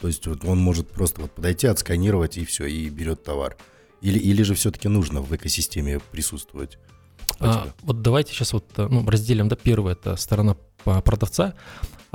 То 0.00 0.06
есть 0.06 0.26
вот 0.28 0.44
он 0.44 0.58
может 0.58 0.88
просто 0.90 1.22
вот 1.22 1.32
подойти, 1.32 1.66
отсканировать 1.66 2.38
и 2.38 2.44
все, 2.44 2.66
и 2.66 2.88
берет 2.88 3.24
товар. 3.24 3.56
Или, 4.00 4.18
или 4.18 4.42
же 4.42 4.54
все-таки 4.54 4.86
нужно 4.86 5.22
в 5.22 5.34
экосистеме 5.34 5.98
присутствовать? 5.98 6.78
А, 7.40 7.68
вот 7.82 8.02
давайте 8.02 8.32
сейчас 8.32 8.52
вот 8.52 8.66
э, 8.76 8.86
ну, 8.88 9.08
разделим, 9.08 9.48
да, 9.48 9.56
первое 9.56 9.94
это 9.94 10.14
сторона 10.16 10.56
по- 10.84 11.00
продавца. 11.00 11.54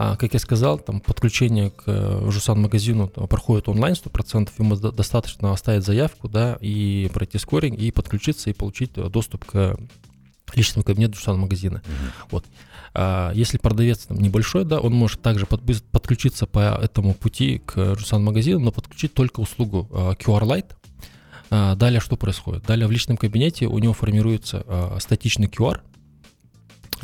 А, 0.01 0.15
как 0.15 0.33
я 0.33 0.39
сказал, 0.39 0.79
там 0.79 1.01
подключение 1.01 1.71
к 1.71 1.83
э, 1.87 2.29
Жусан 2.31 2.61
магазину 2.61 3.09
там, 3.09 3.27
проходит 3.27 3.67
онлайн 3.67 3.95
100%, 3.95 4.49
ему 4.57 4.77
до- 4.77 4.93
достаточно 4.93 5.51
оставить 5.51 5.83
заявку, 5.83 6.29
да, 6.29 6.57
и 6.61 7.11
пройти 7.13 7.37
скоринг, 7.37 7.77
и 7.77 7.91
подключиться, 7.91 8.49
и 8.49 8.53
получить 8.53 8.91
э, 8.95 9.09
доступ 9.09 9.43
к 9.43 9.75
личному 10.55 10.85
кабинету 10.85 11.17
Жусан 11.17 11.37
магазина. 11.37 11.81
Вот. 12.31 12.45
А, 12.93 13.33
если 13.33 13.57
продавец 13.57 14.05
там, 14.05 14.19
небольшой, 14.19 14.63
да, 14.63 14.79
он 14.79 14.93
может 14.93 15.21
также 15.21 15.45
под- 15.45 15.63
подключиться 15.91 16.47
по 16.47 16.79
этому 16.81 17.13
пути 17.13 17.61
к 17.65 17.95
Жусан 17.97 18.23
магазину, 18.23 18.59
но 18.61 18.71
подключить 18.71 19.13
только 19.13 19.41
услугу 19.41 19.89
а, 19.91 20.13
QR 20.13 20.43
Lite. 20.43 20.71
А, 21.49 21.75
Далее 21.75 21.99
что 21.99 22.15
происходит? 22.15 22.63
Далее 22.63 22.87
в 22.87 22.91
личном 22.91 23.17
кабинете 23.17 23.67
у 23.67 23.77
него 23.79 23.91
формируется 23.91 24.63
статичный 24.99 25.47
QR, 25.47 25.81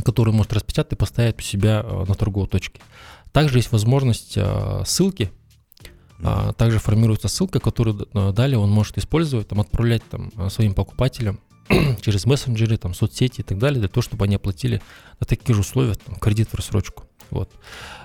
который 0.03 0.33
может 0.33 0.53
распечатать 0.53 0.93
и 0.93 0.95
поставить 0.95 1.39
у 1.39 1.41
себя 1.41 1.81
а, 1.83 2.05
на 2.07 2.15
торговой 2.15 2.47
точке. 2.47 2.81
Также 3.35 3.57
есть 3.57 3.73
возможность 3.73 4.35
а, 4.37 4.83
ссылки. 4.85 5.29
А, 6.23 6.53
Также 6.53 6.79
формируется 6.79 7.27
ссылка, 7.27 7.59
которую 7.59 8.07
а, 8.13 8.31
далее 8.31 8.57
он 8.57 8.71
может 8.71 8.97
использовать, 8.97 9.49
там, 9.49 9.59
отправлять 9.59 10.03
там, 10.09 10.31
своим 10.49 10.73
покупателям 10.73 11.41
через 12.01 12.25
мессенджеры, 12.25 12.77
там, 12.77 12.93
соцсети 12.93 13.41
и 13.41 13.43
так 13.43 13.57
далее, 13.57 13.81
для 13.81 13.89
того, 13.89 14.01
чтобы 14.01 14.23
они 14.23 14.35
оплатили 14.35 14.81
на 15.19 15.25
таких 15.25 15.53
же 15.53 15.63
условиях 15.63 15.97
там, 15.97 16.15
кредит 16.15 16.47
в 16.47 16.55
рассрочку. 16.55 17.03
Вот. 17.29 17.51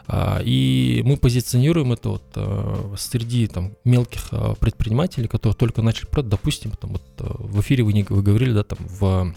А, 0.09 0.40
И 0.44 1.00
мы 1.04 1.16
позиционируем 1.16 1.92
это 1.92 2.09
вот 2.09 2.99
среди 2.99 3.47
там, 3.47 3.75
мелких 3.85 4.30
предпринимателей, 4.59 5.28
которые 5.28 5.54
только 5.54 5.80
начали 5.80 6.06
продать. 6.06 6.32
Допустим, 6.32 6.73
там, 6.73 6.94
вот, 6.94 7.02
в 7.18 7.61
эфире 7.61 7.85
вы, 7.85 7.92
не, 7.92 8.02
вы 8.02 8.20
говорили, 8.20 8.52
да, 8.52 8.64
там 8.64 8.78
в 8.80 9.32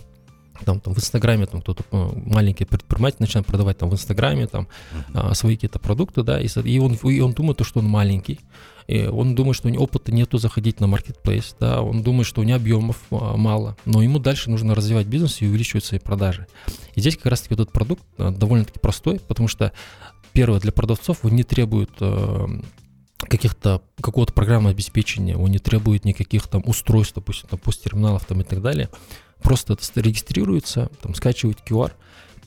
там, 0.66 0.80
там 0.80 0.94
в 0.94 0.98
Инстаграме 0.98 1.46
там 1.46 1.62
кто-то 1.62 1.84
э, 1.92 2.10
маленький 2.26 2.66
предприниматель 2.66 3.18
начинает 3.20 3.46
продавать 3.46 3.78
там 3.78 3.90
в 3.90 3.94
Инстаграме 3.94 4.48
там 4.48 4.68
а, 5.14 5.34
свои 5.34 5.56
какие-то 5.56 5.80
продукты, 5.80 6.24
да, 6.24 6.40
и, 6.40 6.48
и 6.48 6.80
он 6.80 6.94
и 6.94 7.20
он 7.20 7.34
думает 7.34 7.58
то, 7.58 7.64
что 7.64 7.80
он 7.80 7.86
маленький, 7.86 8.40
и 8.88 9.06
он 9.06 9.36
думает, 9.36 9.56
что 9.56 9.68
у 9.68 9.72
него 9.72 9.84
опыта 9.84 10.14
нету 10.14 10.38
заходить 10.38 10.80
на 10.80 10.88
маркетплейс, 10.88 11.56
да, 11.60 11.82
он 11.82 12.04
думает, 12.04 12.28
что 12.28 12.42
у 12.42 12.44
него 12.44 12.58
объемов 12.58 12.98
а, 13.12 13.36
мало, 13.36 13.78
но 13.86 14.02
ему 14.02 14.20
дальше 14.20 14.50
нужно 14.50 14.76
развивать 14.76 15.08
бизнес 15.08 15.42
и 15.42 15.48
увеличивать 15.48 15.86
свои 15.86 16.00
продажи. 16.00 16.48
И 16.96 17.02
здесь 17.02 17.18
как 17.18 17.28
раз-таки 17.28 17.56
вот 17.56 17.62
этот 17.62 17.74
продукт 17.74 18.04
а, 18.18 18.32
довольно-таки 18.32 18.80
простой, 18.80 19.20
потому 19.20 19.48
что 19.48 19.72
первое 20.34 20.60
для 20.60 20.72
продавцов 20.72 21.20
он 21.24 21.36
не 21.36 21.44
требует 21.44 21.92
э, 22.00 22.48
каких-то 23.20 23.82
какого-то 24.02 24.34
программного 24.34 24.72
обеспечения, 24.72 25.38
он 25.38 25.52
не 25.52 25.60
требует 25.60 26.06
никаких 26.06 26.48
там 26.48 26.64
устройств, 26.66 27.16
допустим, 27.16 27.50
там 27.50 27.60
посттерминалов 27.60 28.26
там 28.26 28.42
и 28.42 28.44
так 28.44 28.62
далее. 28.62 28.90
Просто 29.44 29.74
это 29.74 30.02
регистрируется, 30.02 30.90
там 31.02 31.14
скачивает 31.14 31.60
QR 31.68 31.92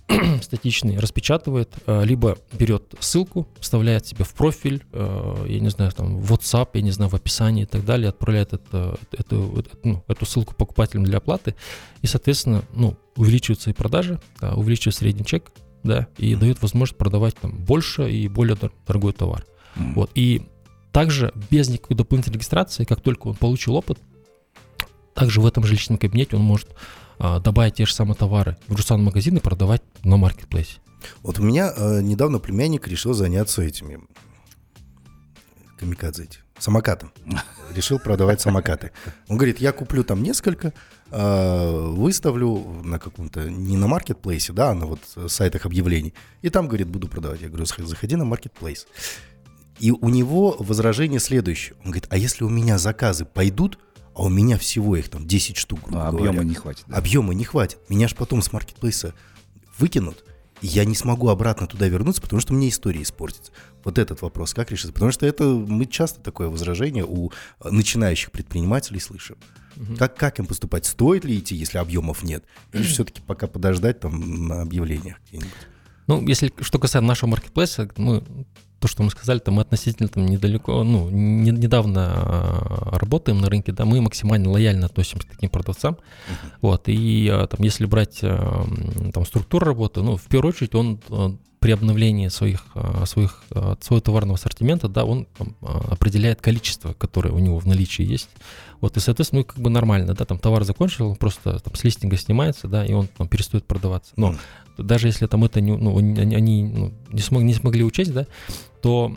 статичный, 0.43 0.99
распечатывает, 0.99 1.71
э, 1.87 2.05
либо 2.05 2.38
берет 2.53 2.95
ссылку, 3.00 3.49
вставляет 3.61 4.07
себе 4.07 4.25
в 4.25 4.35
профиль, 4.35 4.85
э, 4.93 5.47
я 5.49 5.61
не 5.61 5.69
знаю, 5.69 5.91
там 5.93 6.21
в 6.21 6.33
WhatsApp, 6.33 6.71
я 6.75 6.81
не 6.81 6.93
знаю, 6.93 7.11
в 7.11 7.15
описании 7.15 7.65
и 7.65 7.67
так 7.67 7.85
далее, 7.85 8.11
отправляет 8.11 8.53
это, 8.53 8.99
эту, 9.12 9.59
эту, 9.59 9.79
ну, 9.83 10.05
эту 10.07 10.25
ссылку 10.25 10.55
покупателям 10.55 11.05
для 11.05 11.19
оплаты, 11.19 11.55
и, 12.03 12.07
соответственно, 12.07 12.62
ну, 12.73 12.97
увеличивают 13.17 13.61
свои 13.61 13.75
продажи, 13.75 14.21
да, 14.41 14.55
увеличивает 14.55 14.95
средний 14.95 15.25
чек, 15.25 15.50
да, 15.83 16.07
и 16.19 16.35
дает 16.35 16.62
возможность 16.62 16.99
продавать 16.99 17.35
там 17.37 17.53
больше 17.65 18.11
и 18.11 18.29
более 18.29 18.57
дор- 18.57 18.73
дорогой 18.87 19.12
товар. 19.12 19.45
Мгм. 19.75 19.95
Вот. 19.95 20.11
И 20.15 20.43
также 20.93 21.33
без 21.50 21.69
никакой 21.69 21.97
дополнительной 21.97 22.35
регистрации, 22.35 22.85
как 22.85 23.00
только 23.00 23.29
он 23.29 23.35
получил 23.35 23.75
опыт, 23.75 23.99
также 25.17 25.41
в 25.41 25.47
этом 25.47 25.65
же 25.65 25.73
личном 25.73 25.99
кабинете 25.99 26.37
он 26.37 26.43
может 26.43 26.69
а, 27.19 27.41
добавить 27.41 27.75
те 27.75 27.87
же 27.87 27.95
самые 27.95 28.15
товары 28.15 28.57
в 28.69 28.75
Джусан 28.75 29.03
магазин 29.03 29.37
и 29.37 29.41
продавать 29.41 29.83
на 30.05 30.17
маркетплейсе. 30.17 30.79
Вот 31.23 31.39
у 31.39 31.43
меня 31.43 31.73
э, 31.75 32.01
недавно 32.03 32.39
племянник 32.39 32.87
решил 32.87 33.15
заняться 33.15 33.63
этими 33.63 34.01
камикадзе 35.79 36.29
самокатом. 36.59 37.13
Решил 37.75 37.99
продавать 37.99 38.41
самокаты. 38.41 38.93
Он 39.29 39.37
говорит, 39.37 39.59
я 39.59 39.73
куплю 39.73 40.05
там 40.05 40.23
несколько, 40.23 40.73
э, 41.11 41.87
выставлю 41.91 42.83
на 42.85 42.99
каком-то, 42.99 43.49
не 43.49 43.77
на 43.77 43.87
маркетплейсе, 43.87 44.53
да, 44.53 44.71
а 44.71 44.75
на 44.75 44.87
вот 44.87 45.01
сайтах 45.29 45.67
объявлений. 45.67 46.15
И 46.43 46.51
там, 46.51 46.67
говорит, 46.67 46.89
буду 46.89 47.09
продавать. 47.09 47.41
Я 47.41 47.49
говорю, 47.49 47.67
заходи 47.67 48.17
на 48.17 48.25
маркетплейс. 48.25 48.87
И 49.79 49.91
у 49.91 50.09
него 50.09 50.57
возражение 50.59 51.21
следующее. 51.21 51.75
Он 51.85 51.91
говорит, 51.91 52.07
а 52.11 52.17
если 52.17 52.45
у 52.45 52.49
меня 52.49 52.79
заказы 52.79 53.25
пойдут, 53.25 53.79
а 54.17 54.23
у 54.23 54.29
меня 54.31 54.57
всего 54.59 54.97
их 54.97 55.09
там 55.11 55.27
10 55.27 55.57
штук, 55.57 55.81
грубо 55.83 56.09
А 56.09 56.11
говоря. 56.11 56.31
объема 56.31 56.45
не 56.49 56.55
хватит. 56.55 56.85
да. 56.89 56.97
Объема 56.97 57.35
не 57.35 57.45
хватит. 57.45 57.79
Меня 57.89 58.09
же 58.09 58.15
потом 58.17 58.41
с 58.43 58.51
маркетплейса 58.53 59.15
выкинут, 59.79 60.25
и 60.63 60.67
я 60.69 60.85
не 60.87 60.95
смогу 60.95 61.29
обратно 61.29 61.67
туда 61.67 61.87
вернуться, 61.87 62.23
потому 62.23 62.41
что 62.41 62.55
мне 62.55 62.71
история 62.71 63.03
испортится. 63.03 63.53
Вот 63.85 63.99
этот 63.99 64.23
вопрос 64.23 64.55
как 64.55 64.71
решится? 64.71 64.93
Потому 64.95 65.13
что 65.13 65.27
это 65.27 65.45
мы 65.45 65.85
часто 65.87 66.21
такое 66.21 66.49
возражение 66.49 67.05
у 67.07 67.31
э, 67.61 67.69
начинающих 67.71 68.31
предпринимателей 68.33 69.01
слышим. 69.01 69.37
Как, 69.99 70.17
как 70.17 70.39
им 70.39 70.47
поступать? 70.47 70.87
Стоит 70.87 71.27
ли 71.27 71.39
идти, 71.39 71.55
если 71.55 71.77
объемов 71.77 72.23
нет? 72.23 72.43
Или 72.73 72.83
все-таки 72.85 73.21
пока 73.21 73.47
подождать 73.47 74.01
там 74.01 74.49
на 74.49 74.63
объявлениях 74.63 75.19
где-нибудь? 75.29 75.51
Ну, 76.07 76.27
если 76.27 76.51
что 76.61 76.79
касается 76.79 77.07
нашего 77.07 77.29
маркетплейса, 77.31 77.91
мы 77.97 78.25
то, 78.78 78.88
что 78.88 79.02
мы 79.02 79.11
сказали, 79.11 79.38
то 79.38 79.50
мы 79.50 79.62
относительно 79.62 80.09
там 80.09 80.26
недалеко, 80.26 80.85
ну, 80.85 81.09
не- 81.11 81.50
недавно 81.50 82.12
а, 82.14 82.99
работаем 82.99 83.40
на 83.40 83.49
рынке, 83.49 83.73
да, 83.73 83.85
мы 83.85 84.00
максимально 84.00 84.50
лояльно 84.50 84.87
относимся 84.87 85.26
к 85.26 85.30
таким 85.30 85.49
продавцам. 85.50 85.97
Вот, 86.61 86.88
и 86.88 87.28
а, 87.33 87.47
там, 87.47 87.61
если 87.62 87.87
брать 87.87 88.21
а, 88.23 88.66
там 89.14 89.25
структуру 89.25 89.64
работы, 89.66 90.02
ну, 90.02 90.16
в 90.16 90.25
первую 90.25 90.50
очередь 90.52 90.75
он 90.75 91.00
при 91.67 91.73
обновлении 91.73 92.29
своих, 92.29 92.65
а, 92.77 93.05
своих, 93.07 93.43
а, 93.51 93.77
своего 93.81 94.01
товарного 94.01 94.37
ассортимента, 94.37 94.87
да, 94.87 95.05
он 95.05 95.27
там, 95.37 95.57
а, 95.63 95.89
определяет 95.91 96.41
количество, 96.41 96.93
которое 96.93 97.31
у 97.31 97.41
него 97.41 97.59
в 97.59 97.67
наличии 97.67 98.05
есть. 98.05 98.29
Вот, 98.81 98.97
и, 98.97 99.01
соответственно, 99.01 99.41
ну, 99.41 99.47
как 99.47 99.59
бы 99.59 99.69
нормально, 99.69 100.15
да, 100.15 100.25
там 100.25 100.39
товар 100.39 100.63
закончил, 100.63 101.09
он 101.09 101.17
просто 101.17 101.59
там 101.59 101.75
с 101.75 101.83
листинга 101.83 102.17
снимается, 102.19 102.69
да, 102.69 102.87
и 102.87 102.93
он 102.93 103.09
там 103.09 103.27
перестает 103.27 103.65
продаваться. 103.65 104.13
Но 104.15 104.37
даже 104.79 105.09
если 105.09 105.27
там 105.27 105.43
это 105.43 105.61
не, 105.61 105.77
ну, 105.77 105.99
они, 105.99 106.37
они, 106.37 106.63
ну, 106.63 106.93
не, 107.11 107.21
смог, 107.21 107.43
не 107.43 107.53
смогли 107.53 107.83
учесть, 107.83 108.15
да, 108.15 108.29
то, 108.81 109.17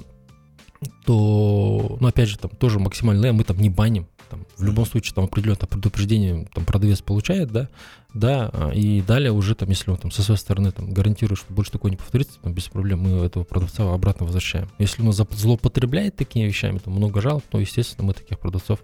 то, 1.05 1.97
ну, 1.99 2.07
опять 2.07 2.29
же, 2.29 2.39
там 2.39 2.49
тоже 2.49 2.79
максимально 2.79 3.31
мы 3.31 3.43
там 3.43 3.59
не 3.59 3.69
баним. 3.69 4.07
Там, 4.29 4.45
в 4.57 4.63
любом 4.63 4.85
случае, 4.85 5.13
там 5.15 5.25
определенное 5.25 5.57
предупреждение 5.57 6.47
там, 6.53 6.65
продавец 6.65 7.01
получает, 7.01 7.51
да, 7.51 7.69
да, 8.13 8.49
а, 8.53 8.69
и 8.71 9.01
далее 9.01 9.31
уже 9.31 9.55
там, 9.55 9.69
если 9.69 9.91
он 9.91 9.97
там 9.97 10.11
со 10.11 10.21
своей 10.23 10.39
стороны 10.39 10.71
там 10.71 10.91
гарантирует, 10.91 11.39
что 11.39 11.53
больше 11.53 11.71
такое 11.71 11.91
не 11.91 11.97
повторится, 11.97 12.39
там, 12.39 12.53
без 12.53 12.67
проблем 12.67 13.01
мы 13.01 13.25
этого 13.25 13.43
продавца 13.43 13.91
обратно 13.91 14.25
возвращаем. 14.25 14.69
Если 14.79 15.01
он 15.01 15.11
злоупотребляет 15.13 16.15
такими 16.15 16.45
вещами, 16.45 16.77
там 16.79 16.93
много 16.93 17.21
жалоб, 17.21 17.43
то, 17.49 17.59
естественно, 17.59 18.07
мы 18.07 18.13
таких 18.13 18.39
продавцов, 18.39 18.79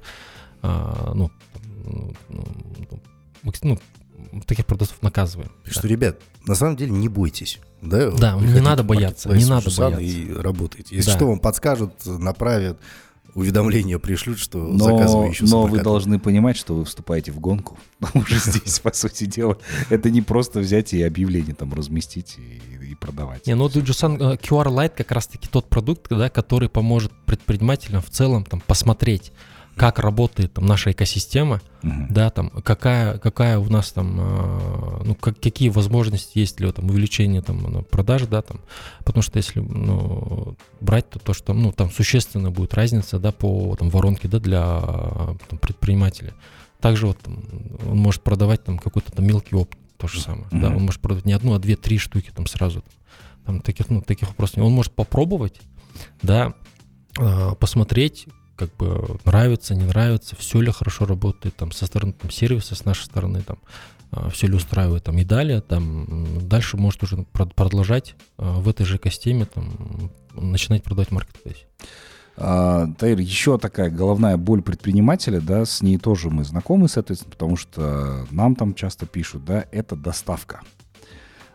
а, 0.61 1.13
ну, 1.13 1.31
ну, 1.85 2.13
ну, 3.43 3.79
ну, 4.31 4.41
таких 4.45 4.65
продавцов 4.65 5.01
наказываем. 5.01 5.51
Так 5.63 5.73
да. 5.73 5.79
что, 5.79 5.87
ребят, 5.87 6.19
на 6.45 6.55
самом 6.55 6.75
деле 6.75 6.91
не 6.91 7.09
бойтесь. 7.09 7.59
Да, 7.81 8.11
Да, 8.11 8.35
не 8.35 8.61
надо 8.61 8.83
бояться, 8.83 9.29
не 9.29 9.45
надо 9.45 9.69
бояться. 9.75 10.01
И 10.01 10.33
работайте. 10.33 10.95
Если 10.95 11.11
Да. 11.11 11.17
что, 11.17 11.27
вам 11.27 11.39
подскажут, 11.39 12.05
направят, 12.05 12.79
уведомления 13.33 13.99
пришлют, 13.99 14.39
что 14.39 14.59
Но, 14.59 14.85
заказывай 14.85 15.29
еще 15.29 15.45
но 15.45 15.65
вы 15.65 15.81
должны 15.81 16.19
понимать, 16.19 16.57
что 16.57 16.75
вы 16.75 16.85
вступаете 16.85 17.31
в 17.31 17.39
гонку. 17.39 17.77
Уже 18.13 18.39
здесь, 18.39 18.79
по 18.79 18.93
сути 18.93 19.25
дела, 19.25 19.57
это 19.89 20.09
не 20.09 20.21
просто 20.21 20.59
взять 20.59 20.93
и 20.93 21.03
объявление 21.03 21.55
там 21.55 21.73
разместить 21.73 22.37
и, 22.37 22.91
и 22.91 22.95
продавать. 22.95 23.47
Не, 23.47 23.55
ну 23.55 23.67
Jusan 23.67 24.17
э, 24.17 24.37
QR 24.37 24.67
Lite 24.67 24.93
как 24.97 25.11
раз-таки 25.11 25.47
тот 25.49 25.67
продукт, 25.69 26.07
да, 26.09 26.29
который 26.29 26.69
поможет 26.69 27.11
предпринимателям 27.25 28.01
в 28.01 28.09
целом 28.09 28.45
там 28.45 28.61
посмотреть, 28.61 29.31
как 29.75 29.99
работает 29.99 30.53
там 30.53 30.65
наша 30.65 30.91
экосистема, 30.91 31.61
Мгм. 31.81 32.07
да, 32.09 32.29
там 32.29 32.49
какая 32.49 33.17
какая 33.17 33.59
у 33.59 33.69
нас 33.69 33.91
там, 33.91 34.17
э, 34.19 35.01
ну 35.05 35.15
как, 35.15 35.39
какие 35.39 35.69
возможности 35.69 36.39
есть 36.39 36.57
для 36.57 36.71
там 36.71 36.89
увеличения 36.89 37.41
там 37.41 37.61
ну, 37.61 37.81
продаж, 37.83 38.23
да, 38.23 38.41
там, 38.41 38.61
потому 39.03 39.21
что 39.21 39.37
если 39.37 39.59
ну, 39.59 40.55
брать 40.79 41.09
то 41.09 41.19
то 41.19 41.33
что 41.33 41.53
ну 41.53 41.71
там 41.71 41.91
существенно 41.91 42.51
будет 42.51 42.73
разница, 42.73 43.19
да, 43.19 43.31
по 43.31 43.75
там 43.75 43.89
воронке, 43.89 44.27
да, 44.27 44.39
для 44.39 44.81
там, 45.49 45.57
предпринимателя. 45.59 46.33
Также 46.79 47.07
вот 47.07 47.19
там, 47.19 47.43
он 47.87 47.97
может 47.97 48.21
продавать 48.21 48.63
там 48.63 48.77
какой-то 48.79 49.11
там 49.11 49.25
мелкий 49.25 49.55
опыт, 49.55 49.77
то 49.97 50.07
же 50.07 50.21
самое, 50.21 50.47
да, 50.51 50.69
Мгм. 50.69 50.77
он 50.77 50.83
может 50.83 51.01
продавать 51.01 51.25
не 51.25 51.33
одну, 51.33 51.53
а 51.53 51.59
две, 51.59 51.75
три 51.75 51.97
штуки 51.97 52.31
там 52.33 52.47
сразу. 52.47 52.83
Там 53.45 53.61
таких, 53.61 53.89
ну, 53.89 54.01
таких 54.01 54.29
вопросов 54.29 54.57
нет. 54.57 54.65
Он 54.65 54.71
может 54.71 54.91
попробовать, 54.93 55.59
да, 56.23 56.53
э, 57.19 57.51
посмотреть, 57.59 58.27
как 58.55 58.75
бы 58.77 59.19
нравится, 59.25 59.75
не 59.75 59.85
нравится, 59.85 60.35
все 60.35 60.61
ли 60.61 60.71
хорошо 60.71 61.05
работает 61.05 61.55
там 61.55 61.71
со 61.71 61.85
стороны 61.85 62.13
там, 62.13 62.31
сервиса, 62.31 62.75
с 62.75 62.85
нашей 62.85 63.05
стороны, 63.05 63.41
там, 63.41 63.57
все 64.31 64.47
ли 64.47 64.55
устраивает 64.55 65.03
там 65.03 65.17
и 65.17 65.23
далее, 65.23 65.61
там, 65.61 66.47
дальше 66.47 66.77
может 66.77 67.03
уже 67.03 67.17
прод- 67.17 67.53
продолжать 67.53 68.15
э, 68.37 68.49
в 68.49 68.69
этой 68.69 68.85
же 68.85 68.97
экосистеме 68.97 69.45
там, 69.45 70.11
начинать 70.33 70.83
продавать 70.83 71.09
в 71.09 71.11
маркетплейсе. 71.11 71.65
А, 72.37 72.87
Таир, 72.97 73.19
еще 73.19 73.57
такая 73.57 73.89
головная 73.89 74.37
боль 74.37 74.61
предпринимателя, 74.61 75.39
да, 75.39 75.65
с 75.65 75.81
ней 75.81 75.97
тоже 75.97 76.29
мы 76.29 76.43
знакомы, 76.43 76.89
соответственно, 76.89 77.31
потому 77.31 77.55
что 77.55 78.25
нам 78.31 78.55
там 78.55 78.73
часто 78.73 79.05
пишут, 79.05 79.45
да, 79.45 79.65
это 79.71 79.95
доставка. 79.95 80.61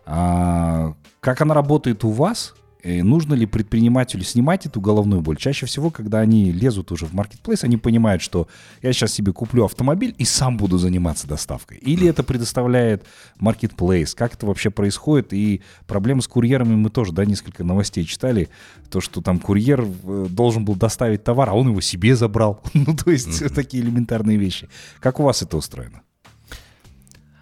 А, 0.07 0.95
как 1.21 1.41
она 1.41 1.55
работает 1.55 2.05
у 2.05 2.11
вас? 2.11 2.55
И 2.83 3.03
нужно 3.03 3.35
ли 3.35 3.47
предпринимателю 3.47 4.25
снимать 4.25 4.67
эту 4.67 4.81
головную 4.81 5.23
боль? 5.23 5.37
Чаще 5.37 5.67
всего, 5.67 5.91
когда 5.91 6.21
они 6.21 6.53
лезут 6.53 6.93
уже 6.93 7.07
в 7.07 7.13
маркетплейс, 7.13 7.65
они 7.65 7.77
понимают, 7.77 8.23
что 8.23 8.49
я 8.83 8.93
сейчас 8.93 9.13
себе 9.13 9.33
куплю 9.33 9.65
автомобиль 9.65 10.15
и 10.19 10.25
сам 10.25 10.57
буду 10.57 10.79
заниматься 10.79 11.27
доставкой. 11.27 11.79
Или 11.79 12.09
это 12.09 12.23
предоставляет 12.23 13.05
маркетплейс? 13.39 14.15
Как 14.15 14.35
это 14.35 14.47
вообще 14.47 14.71
происходит? 14.71 15.33
И 15.33 15.63
проблемы 15.87 16.23
с 16.23 16.29
курьерами 16.29 16.75
мы 16.75 16.91
тоже, 16.91 17.13
да, 17.13 17.25
несколько 17.25 17.65
новостей 17.65 18.05
читали. 18.05 18.49
То, 18.91 19.01
что 19.01 19.21
там 19.21 19.39
курьер 19.39 19.85
э, 19.85 20.27
должен 20.31 20.65
был 20.65 20.75
доставить 20.75 21.23
товар, 21.23 21.51
а 21.51 21.55
он 21.55 21.69
его 21.69 21.81
себе 21.81 22.17
забрал. 22.17 22.63
Ну, 22.81 22.97
то 22.97 23.11
есть 23.11 23.55
такие 23.55 23.83
элементарные 23.83 24.39
вещи. 24.39 24.69
Как 25.01 25.21
у 25.21 25.23
вас 25.23 25.43
это 25.43 25.57
устроено? 25.59 26.03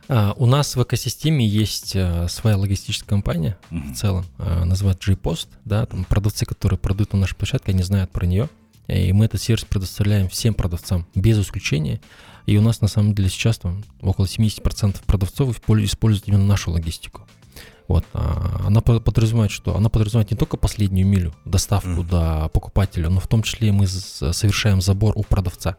А, 0.09 0.33
У 0.37 0.47
нас 0.47 0.75
в 0.77 0.83
экосистеме 0.83 1.47
есть 1.47 1.95
э, 1.95 2.29
своя 2.29 2.57
логистическая 2.57 3.09
компания 3.09 3.59
Мгм. 3.71 3.93
в 3.93 3.97
целом, 3.97 4.25
э, 4.39 4.65
называется 4.65 5.11
G-Post, 5.11 5.49
да, 5.65 5.85
там 5.87 6.05
продавцы, 6.05 6.47
которые 6.47 6.79
продают 6.79 7.13
на 7.13 7.19
нашей 7.21 7.35
площадке, 7.37 7.73
они 7.73 7.83
знают 7.83 8.11
про 8.11 8.25
нее, 8.27 8.49
и 8.87 9.13
мы 9.13 9.27
этот 9.27 9.43
сервис 9.43 9.65
предоставляем 9.67 10.29
всем 10.31 10.55
продавцам 10.55 11.07
без 11.15 11.39
исключения, 11.39 12.01
и 12.47 12.57
у 12.57 12.63
нас 12.63 12.81
на 12.81 12.89
самом 12.89 13.15
деле 13.15 13.29
сейчас 13.29 13.59
там 13.59 13.85
около 14.01 14.25
70% 14.27 15.03
продавцов 15.05 15.51
исполь- 15.55 15.85
используют 15.85 16.27
именно 16.29 16.45
нашу 16.47 16.71
логистику. 16.71 17.27
Вот, 17.87 18.05
а, 18.15 18.65
она 18.67 18.81
по- 18.81 19.01
подразумевает, 19.01 19.51
что 19.51 19.77
она 19.77 19.91
подразумевает 19.91 20.31
не 20.31 20.37
только 20.39 20.57
последнюю 20.57 21.07
милю, 21.07 21.35
доставку 21.45 21.89
Мгм. 21.91 22.07
до 22.09 22.49
покупателя, 22.55 23.11
но 23.11 23.21
в 23.21 23.27
том 23.27 23.43
числе 23.43 23.73
мы 23.73 23.87
совершаем 23.87 24.81
забор 24.81 25.13
у 25.17 25.23
продавца. 25.23 25.77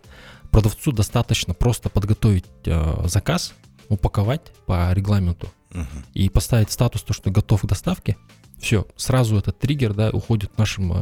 Продавцу 0.52 0.92
достаточно 0.92 1.54
просто 1.56 1.90
подготовить 1.90 2.46
э, 2.66 3.04
заказ, 3.08 3.54
упаковать 3.90 4.54
по 4.66 4.92
регламенту 4.94 5.50
Мгм. 5.72 6.06
и 6.14 6.30
поставить 6.30 6.72
статус, 6.72 7.02
то, 7.04 7.14
что 7.14 7.30
готов 7.32 7.62
к 7.62 7.66
доставке, 7.66 8.18
все, 8.60 8.88
сразу 8.96 9.38
этот 9.38 9.60
триггер, 9.60 9.94
да, 9.94 10.10
уходит 10.10 10.58
нашим, 10.58 10.94
э, 10.94 11.02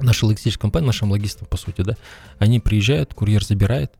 нашей 0.00 0.24
логистической 0.24 0.62
компании, 0.62 0.86
нашим 0.86 1.10
логистам, 1.10 1.46
по 1.46 1.56
сути, 1.56 1.82
да, 1.82 1.96
они 2.38 2.60
приезжают, 2.60 3.14
курьер 3.14 3.44
забирает, 3.44 3.92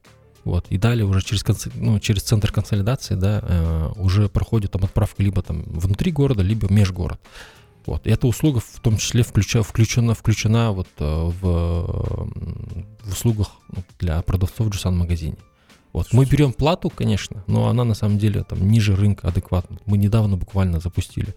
вот, 0.45 0.67
и 0.71 0.79
далее 0.79 1.05
уже 1.05 1.21
через, 1.23 1.45
ну, 1.75 1.99
через 2.01 2.23
центр 2.23 2.51
консолидации, 2.53 3.15
да, 3.15 3.41
э, 3.43 3.93
уже 3.97 4.29
проходит 4.29 4.73
там 4.73 4.85
отправка 4.85 5.23
либо 5.23 5.43
там 5.43 5.63
внутри 5.65 6.13
города, 6.13 6.43
либо 6.43 6.73
межгород. 6.73 7.21
Вот. 7.87 8.07
И 8.07 8.11
эта 8.11 8.27
услуга 8.27 8.61
в 8.61 8.81
том 8.81 8.99
числе 8.99 9.23
включа, 9.23 9.63
включена, 9.63 10.15
включена 10.15 10.73
вот 10.73 10.89
э, 10.99 11.05
в, 11.05 11.47
м, 11.47 12.87
в 13.03 13.13
услугах 13.13 13.53
ну, 13.75 13.83
для 13.99 14.21
продавцов 14.23 14.67
в 14.67 14.71
Джусан 14.71 14.97
магазине. 14.97 15.37
Вот. 15.93 16.09
Мы 16.13 16.25
берем 16.25 16.53
плату, 16.53 16.89
конечно, 16.91 17.43
но 17.47 17.69
она 17.69 17.85
на 17.85 17.95
самом 17.95 18.19
деле 18.19 18.45
там 18.45 18.69
ниже 18.71 18.95
рынка 18.95 19.29
адекватно. 19.29 19.79
Мы 19.87 19.99
недавно 19.99 20.37
буквально 20.37 20.81
запустили 20.81 21.35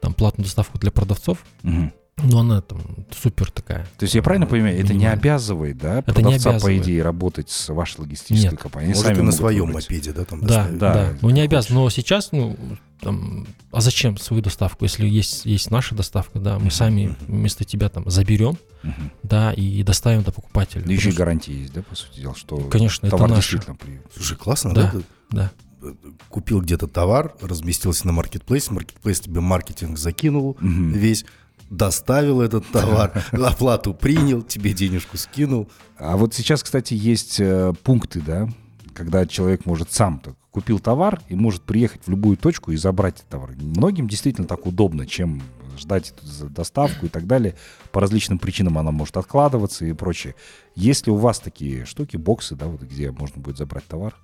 там 0.00 0.14
платную 0.14 0.46
доставку 0.46 0.78
для 0.78 0.90
продавцов, 0.90 1.44
Мгм. 1.62 1.92
но 2.22 2.40
она 2.40 2.62
там 2.62 2.80
супер 3.10 3.50
такая. 3.50 3.84
То 3.98 4.04
есть 4.04 4.14
я 4.14 4.22
правильно 4.22 4.46
понимаю, 4.46 4.78
это 4.80 4.94
не 4.94 5.06
обязывает, 5.06 5.76
да, 5.76 5.98
Это 5.98 6.08
не 6.12 6.14
продавца, 6.24 6.44
по 6.44 6.50
обязывает. 6.52 6.82
идее, 6.82 7.02
работать 7.02 7.50
с 7.50 7.68
вашей 7.68 8.00
логистической 8.00 8.52
Нет. 8.52 8.60
компанией? 8.60 8.92
Они 8.92 8.98
Может, 8.98 9.14
сами 9.16 9.26
на 9.26 9.32
своем 9.32 9.66
выбрать. 9.66 9.84
мопеде, 9.90 10.12
да, 10.12 10.24
там 10.24 10.40
Да, 10.40 10.46
доставить? 10.46 10.78
да, 10.78 10.94
да, 10.94 11.12
Ну 11.20 11.30
не 11.30 11.40
обязан. 11.42 11.76
Но 11.76 11.90
сейчас, 11.90 12.32
ну, 12.32 12.56
там, 13.00 13.46
а 13.72 13.80
зачем 13.80 14.16
свою 14.18 14.42
доставку, 14.42 14.84
если 14.84 15.06
есть, 15.06 15.46
есть 15.46 15.70
наша 15.70 15.94
доставка, 15.94 16.38
да, 16.38 16.58
мы 16.58 16.70
сами 16.70 17.14
вместо 17.26 17.64
тебя 17.64 17.88
там 17.88 18.08
заберем, 18.10 18.58
Мгм. 18.82 19.10
да, 19.22 19.52
и 19.52 19.82
доставим 19.82 20.22
до 20.22 20.32
покупателя. 20.32 20.82
Да 20.82 20.92
еще 20.92 21.10
и 21.10 21.12
гарантия 21.12 21.52
есть, 21.54 21.72
да, 21.72 21.82
по 21.82 21.94
сути 21.94 22.20
дела, 22.20 22.34
что 22.34 22.56
Конечно, 22.58 23.06
это 23.06 23.16
товар 23.16 23.30
наше. 23.30 23.52
действительно 23.56 23.76
при... 23.76 24.00
Слушай, 24.14 24.36
классно, 24.36 24.74
да? 24.74 24.92
Да. 25.30 25.50
Да. 25.82 25.94
Купил 26.28 26.60
где-то 26.60 26.86
товар, 26.86 27.34
разместился 27.40 28.06
на 28.06 28.12
маркетплейсе, 28.12 28.72
маркетплейс 28.72 29.20
тебе 29.20 29.40
маркетинг 29.40 29.96
закинул 29.98 30.56
Мгм. 30.60 30.92
весь, 30.92 31.24
доставил 31.70 32.40
этот 32.42 32.66
товар, 32.70 33.24
оплату 33.32 33.94
принял, 33.94 34.42
тебе 34.42 34.72
денежку 34.74 35.16
скинул. 35.16 35.70
А 35.98 36.16
вот 36.16 36.34
сейчас, 36.34 36.62
кстати, 36.62 36.94
есть 36.94 37.40
э, 37.40 37.72
пункты, 37.82 38.20
да, 38.20 38.48
когда 38.92 39.24
человек 39.26 39.64
может 39.66 39.92
сам 39.92 40.18
так, 40.20 40.34
купил 40.50 40.80
товар 40.80 41.20
и 41.28 41.34
может 41.34 41.62
приехать 41.62 42.02
в 42.06 42.10
любую 42.10 42.36
точку 42.36 42.72
и 42.72 42.76
забрать 42.76 43.16
этот 43.16 43.28
товар. 43.28 43.52
Многим 43.56 44.08
действительно 44.08 44.46
так 44.46 44.66
удобно, 44.66 45.06
чем 45.06 45.42
ждать 45.78 46.12
доставку 46.50 47.06
и 47.06 47.08
так 47.08 47.26
далее. 47.26 47.56
По 47.92 48.00
различным 48.00 48.38
причинам 48.38 48.78
она 48.78 48.90
может 48.90 49.16
откладываться 49.16 49.84
и 49.84 49.92
прочее. 49.92 50.34
Есть 50.74 51.06
ли 51.06 51.12
у 51.12 51.16
вас 51.16 51.40
такие 51.40 51.84
штуки, 51.84 52.16
боксы, 52.16 52.54
да, 52.54 52.66
вот 52.66 52.82
где 52.82 53.10
можно 53.10 53.40
будет 53.40 53.58
забрать 53.58 53.84
товар? 53.86 54.14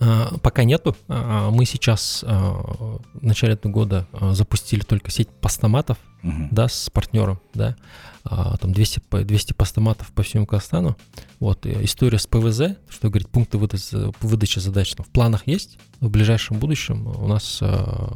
А, 0.00 0.36
Пока 0.42 0.64
нету. 0.64 0.96
А, 1.08 1.50
Мы 1.50 1.64
сейчас 1.64 2.24
а, 2.26 3.00
в 3.14 3.22
начале 3.22 3.54
этого 3.54 3.72
года 3.72 4.06
запустили 4.32 4.80
только 4.82 5.10
сеть 5.10 5.28
постаматов, 5.28 5.98
Мгм. 6.22 6.48
да, 6.52 6.68
с 6.68 6.88
партнером, 6.90 7.38
да, 7.52 7.76
там 8.22 8.72
200, 8.72 9.00
по- 9.00 9.22
200 9.22 9.52
постаматов 9.52 10.10
по 10.12 10.22
всему 10.22 10.46
Казахстану. 10.46 10.96
Вот, 11.38 11.66
и 11.66 11.84
история 11.84 12.18
с 12.18 12.26
ПВЗ, 12.26 12.76
что 12.88 13.08
говорит, 13.10 13.28
пункты 13.28 13.58
выдачи, 13.58 13.94
выдачи 14.22 14.58
задач 14.58 14.94
в 14.96 15.04
планах 15.10 15.46
есть, 15.46 15.78
в 16.00 16.08
ближайшем 16.08 16.58
будущем 16.58 17.06
у 17.06 17.28
нас 17.28 17.60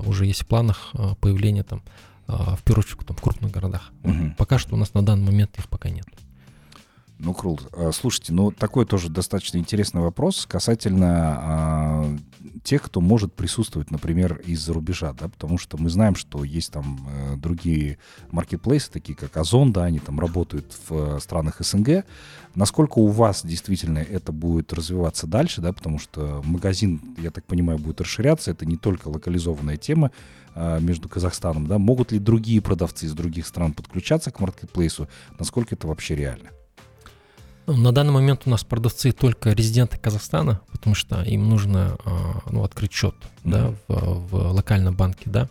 уже 0.06 0.24
есть 0.24 0.42
в 0.42 0.46
планах 0.46 0.92
появление 1.20 1.64
там, 1.64 1.82
в 2.26 2.60
первую 2.64 2.84
очередь, 2.86 3.06
там, 3.06 3.14
в 3.16 3.20
крупных 3.20 3.50
городах. 3.50 3.90
Мгм. 4.02 4.34
Пока 4.38 4.58
что 4.58 4.74
у 4.74 4.78
нас 4.78 4.94
на 4.94 5.02
данный 5.04 5.26
момент 5.26 5.58
их 5.58 5.68
пока 5.68 5.90
нет. 5.90 6.06
Ну, 7.18 7.34
круто. 7.34 7.64
А, 7.72 7.90
Слушайте, 7.92 8.32
ну, 8.32 8.52
такой 8.52 8.86
тоже 8.86 9.08
достаточно 9.10 9.58
интересный 9.58 10.00
вопрос 10.00 10.46
касательно 10.46 11.38
а, 11.40 12.16
тех, 12.62 12.82
кто 12.82 13.00
может 13.00 13.34
присутствовать, 13.34 13.90
например, 13.90 14.40
из-за 14.44 14.72
рубежа, 14.72 15.12
да, 15.12 15.28
потому 15.28 15.58
что 15.58 15.76
мы 15.78 15.90
знаем, 15.90 16.14
что 16.14 16.44
есть 16.44 16.72
там 16.72 17.00
э, 17.08 17.36
другие 17.36 17.98
маркетплейсы, 18.30 18.90
такие 18.90 19.16
как 19.16 19.36
Озон, 19.36 19.72
да, 19.72 19.84
они 19.84 19.98
там 19.98 20.20
работают 20.20 20.72
в 20.88 21.16
э, 21.16 21.20
странах 21.20 21.56
СНГ. 21.60 22.04
Насколько 22.54 22.98
у 22.98 23.08
вас 23.08 23.44
действительно 23.44 23.98
это 23.98 24.32
будет 24.32 24.72
развиваться 24.72 25.26
дальше, 25.26 25.60
да, 25.60 25.72
потому 25.72 25.98
что 25.98 26.42
магазин, 26.44 27.00
я 27.18 27.30
так 27.30 27.44
понимаю, 27.44 27.78
будет 27.78 28.00
расширяться, 28.00 28.50
это 28.50 28.66
не 28.66 28.76
только 28.76 29.08
локализованная 29.08 29.76
тема 29.76 30.10
а, 30.54 30.78
между 30.78 31.08
Казахстаном, 31.08 31.66
да, 31.66 31.78
могут 31.78 32.12
ли 32.12 32.18
другие 32.18 32.60
продавцы 32.60 33.06
из 33.06 33.12
других 33.12 33.46
стран 33.46 33.72
подключаться 33.72 34.30
к 34.30 34.40
маркетплейсу, 34.40 35.08
насколько 35.38 35.74
это 35.74 35.86
вообще 35.86 36.16
реально? 36.16 36.50
Ну, 37.68 37.76
На 37.76 37.92
данный 37.92 38.12
момент 38.12 38.42
у 38.46 38.50
нас 38.50 38.64
продавцы 38.64 39.12
только 39.12 39.52
резиденты 39.52 39.98
Казахстана, 39.98 40.62
потому 40.72 40.94
что 40.94 41.20
им 41.20 41.50
нужно 41.50 41.98
а, 42.02 42.40
ну, 42.50 42.64
открыть 42.64 42.94
счет 42.94 43.14
да, 43.44 43.74
в, 43.88 44.28
в 44.30 44.52
локальном 44.52 44.96
банке, 44.96 45.24
да. 45.26 45.50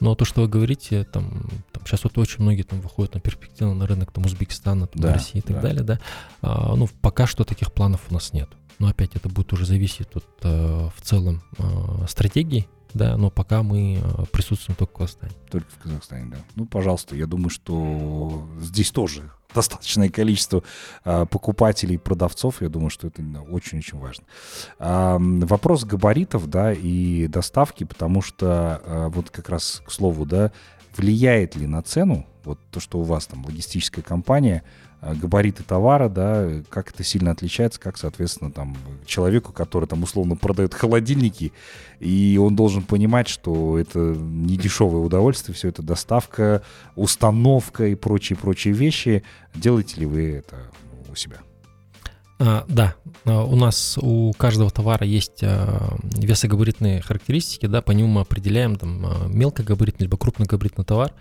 Но 0.00 0.14
то, 0.14 0.24
что 0.24 0.40
вы 0.40 0.48
говорите, 0.48 1.04
там, 1.04 1.50
там 1.70 1.84
сейчас 1.84 2.04
вот 2.04 2.16
очень 2.16 2.40
многие 2.40 2.62
там 2.62 2.80
выходят 2.80 3.12
на 3.12 3.20
перспективно 3.20 3.74
на 3.74 3.86
рынок 3.86 4.10
там, 4.10 4.24
Узбекистана, 4.24 4.86
там, 4.86 5.02
Да, 5.02 5.12
России 5.12 5.40
и 5.40 5.42
так 5.42 5.56
да. 5.56 5.62
далее, 5.62 5.82
да. 5.82 6.00
А, 6.40 6.74
ну, 6.76 6.88
пока 7.02 7.26
что 7.26 7.44
таких 7.44 7.74
планов 7.74 8.06
у 8.08 8.14
нас 8.14 8.32
нет. 8.32 8.48
Но 8.78 8.88
опять 8.88 9.14
это 9.14 9.28
будет 9.28 9.52
уже 9.52 9.66
зависеть 9.66 10.08
от 10.16 10.24
э, 10.42 10.88
в 10.96 11.02
целом 11.02 11.42
э, 11.58 12.06
стратегии, 12.08 12.66
да, 12.94 13.18
но 13.18 13.28
пока 13.28 13.62
мы 13.62 14.00
э, 14.02 14.24
присутствуем 14.32 14.76
только 14.76 14.92
в 14.92 14.96
Казахстане. 14.96 15.32
Только 15.50 15.70
в 15.70 15.78
Казахстане, 15.82 16.30
да. 16.30 16.38
Ну, 16.54 16.64
пожалуйста, 16.64 17.14
я 17.16 17.26
думаю, 17.26 17.50
что 17.50 18.48
здесь 18.62 18.90
тоже 18.90 19.30
достаточное 19.54 20.08
количество 20.08 20.62
а, 21.04 21.26
покупателей 21.26 21.96
и 21.96 21.98
продавцов. 21.98 22.62
Я 22.62 22.68
думаю, 22.68 22.90
что 22.90 23.06
это 23.06 23.22
очень-очень 23.50 23.98
важно. 23.98 24.24
А, 24.78 25.18
вопрос 25.20 25.84
габаритов, 25.84 26.48
да, 26.48 26.72
и 26.72 27.26
доставки, 27.26 27.84
потому 27.84 28.22
что 28.22 28.80
а, 28.84 29.08
вот 29.08 29.30
как 29.30 29.48
раз 29.48 29.82
к 29.86 29.90
слову, 29.90 30.26
да, 30.26 30.52
влияет 30.96 31.56
ли 31.56 31.66
на 31.66 31.82
цену 31.82 32.26
вот 32.44 32.58
то, 32.70 32.80
что 32.80 32.98
у 32.98 33.02
вас 33.02 33.26
там 33.26 33.44
логистическая 33.44 34.02
компания, 34.02 34.62
габариты 35.02 35.62
товара, 35.62 36.08
да, 36.08 36.48
как 36.68 36.90
это 36.90 37.02
сильно 37.04 37.30
отличается, 37.30 37.80
как, 37.80 37.96
соответственно, 37.96 38.50
там 38.50 38.76
человеку, 39.06 39.52
который 39.52 39.86
там 39.86 40.02
условно 40.02 40.36
продает 40.36 40.74
холодильники, 40.74 41.52
и 42.00 42.38
он 42.40 42.56
должен 42.56 42.82
понимать, 42.82 43.28
что 43.28 43.78
это 43.78 43.98
не 43.98 44.56
дешевое 44.56 45.02
удовольствие, 45.02 45.54
все 45.54 45.68
это 45.68 45.82
доставка, 45.82 46.62
установка 46.96 47.86
и 47.86 47.94
прочие-прочие 47.94 48.74
вещи. 48.74 49.22
Делаете 49.54 50.00
ли 50.00 50.06
вы 50.06 50.30
это 50.32 50.56
у 51.10 51.14
себя? 51.14 51.38
А, 52.38 52.64
да, 52.68 52.94
А, 53.24 53.44
у 53.44 53.56
нас 53.56 53.98
у 54.00 54.32
каждого 54.32 54.70
товара 54.70 55.06
есть 55.06 55.42
а, 55.42 55.96
весогабаритные 56.02 57.02
характеристики, 57.02 57.66
да, 57.66 57.82
по 57.82 57.92
нему 57.92 58.08
мы 58.08 58.20
определяем 58.22 58.76
там 58.76 59.04
а, 59.04 59.28
мелкогабаритный 59.28 60.04
либо 60.04 60.16
крупногабаритный 60.16 60.84
товар. 60.84 61.12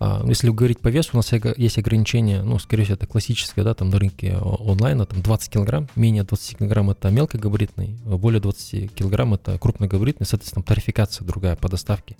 А, 0.00 0.22
Если 0.26 0.50
говорить 0.50 0.80
по 0.80 0.88
весу, 0.88 1.10
у 1.14 1.16
нас 1.16 1.30
есть 1.56 1.78
ограничение, 1.78 2.42
ну, 2.42 2.58
скорее 2.58 2.84
всего, 2.84 2.94
это 2.96 3.06
классическое, 3.06 3.64
да, 3.64 3.74
там 3.74 3.90
на 3.90 3.98
рынке 3.98 4.36
о- 4.36 4.72
онлайна, 4.72 5.06
там 5.06 5.22
20 5.22 5.50
килограмм, 5.50 5.88
менее 5.96 6.24
20 6.24 6.58
килограмм 6.58 6.90
это 6.90 7.10
мелкогабаритный, 7.10 7.96
а 8.06 8.16
более 8.16 8.40
20 8.40 8.92
килограмм 8.94 9.34
это 9.34 9.58
крупногабаритный, 9.58 10.26
соответственно, 10.26 10.62
тарификация 10.62 11.24
другая 11.24 11.56
по 11.56 11.68
доставке. 11.68 12.16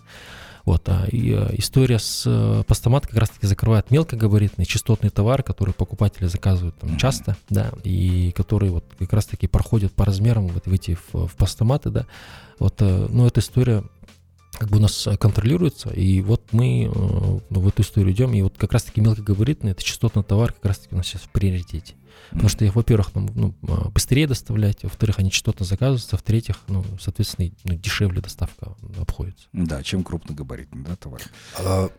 Вот, 0.64 0.88
а, 0.88 1.06
и 1.10 1.32
а, 1.34 1.50
история 1.58 1.98
с 1.98 2.64
постамат 2.66 3.06
как 3.06 3.18
раз-таки 3.18 3.46
закрывает 3.46 3.90
мелкогабаритный 3.90 4.64
частотный 4.64 5.10
товар, 5.10 5.42
который 5.42 5.74
покупатели 5.74 6.26
заказывают 6.26 6.76
там 6.78 6.96
часто, 6.96 7.36
да, 7.50 7.70
и 7.82 8.32
которые 8.34 8.70
вот 8.72 8.84
как 8.98 9.12
раз-таки 9.12 9.46
проходят 9.46 9.92
по 9.92 10.06
размерам 10.06 10.46
вот 10.48 10.66
в 10.66 10.72
эти 10.72 10.96
в, 11.12 11.26
в 11.26 11.34
постаматы, 11.36 11.90
да. 11.90 12.06
Вот, 12.58 12.76
э, 12.80 13.08
ну, 13.10 13.26
эта 13.26 13.40
история 13.40 13.82
как 14.58 14.68
бы 14.68 14.78
у 14.78 14.80
нас 14.80 15.06
э, 15.06 15.16
контролируется, 15.16 15.90
и 15.90 16.20
вот 16.20 16.52
мы 16.52 16.84
э, 16.84 16.88
ну, 16.90 17.60
в 17.60 17.68
эту 17.68 17.82
историю 17.82 18.12
идем, 18.12 18.32
и 18.34 18.42
вот 18.42 18.56
как 18.56 18.72
раз-таки 18.72 19.00
мелкогабаритный, 19.00 19.72
это 19.72 19.82
частотный 19.82 20.22
товар 20.22 20.52
как 20.52 20.64
раз-таки 20.66 20.94
у 20.94 20.98
нас 20.98 21.06
сейчас 21.06 21.22
в 21.22 21.28
приоритете. 21.30 21.94
Потому 22.30 22.48
что 22.48 22.64
их, 22.64 22.74
во-первых, 22.74 23.10
там, 23.10 23.28
ну, 23.34 23.54
а, 23.68 23.90
быстрее 23.90 24.26
доставлять, 24.26 24.82
во-вторых, 24.82 25.18
они 25.18 25.30
частотно 25.30 25.64
заказываются, 25.64 26.16
в-третьих, 26.16 26.56
ну, 26.68 26.84
соответственно, 27.00 27.50
ну, 27.64 27.74
дешевле 27.74 28.20
доставка 28.20 28.74
обходится. 28.98 29.46
Да, 29.52 29.82
чем 29.82 30.02
крупногабаритный 30.02 30.84
да, 30.84 30.96
товар. 30.96 31.20
А, 31.58 31.90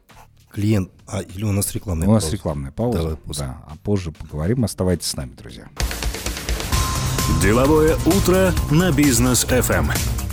клиент, 0.49 0.91
а, 1.07 1.21
или 1.21 1.43
у 1.43 1.51
нас 1.51 1.73
рекламная 1.73 2.07
У 2.07 2.13
нас 2.13 2.23
пауза? 2.23 2.35
рекламная 2.35 2.71
пауза. 2.71 2.97
Давай 2.97 3.15
после. 3.17 3.45
да, 3.45 3.63
а 3.67 3.75
позже 3.77 4.11
поговорим. 4.11 4.65
Оставайтесь 4.65 5.07
с 5.07 5.15
нами, 5.15 5.33
друзья. 5.35 5.69
Деловое 7.41 7.95
утро 8.05 8.53
на 8.71 8.91
бизнес 8.91 9.45
FM. 9.45 10.24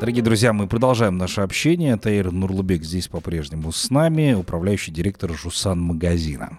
Дорогие 0.00 0.22
друзья, 0.22 0.54
мы 0.54 0.66
продолжаем 0.66 1.18
наше 1.18 1.42
общение. 1.42 1.94
Таир 1.98 2.32
Нурлубек 2.32 2.84
здесь 2.84 3.06
по-прежнему 3.06 3.70
с 3.70 3.90
нами, 3.90 4.32
управляющий 4.32 4.90
директор 4.90 5.30
Жусан 5.34 5.78
магазина. 5.78 6.58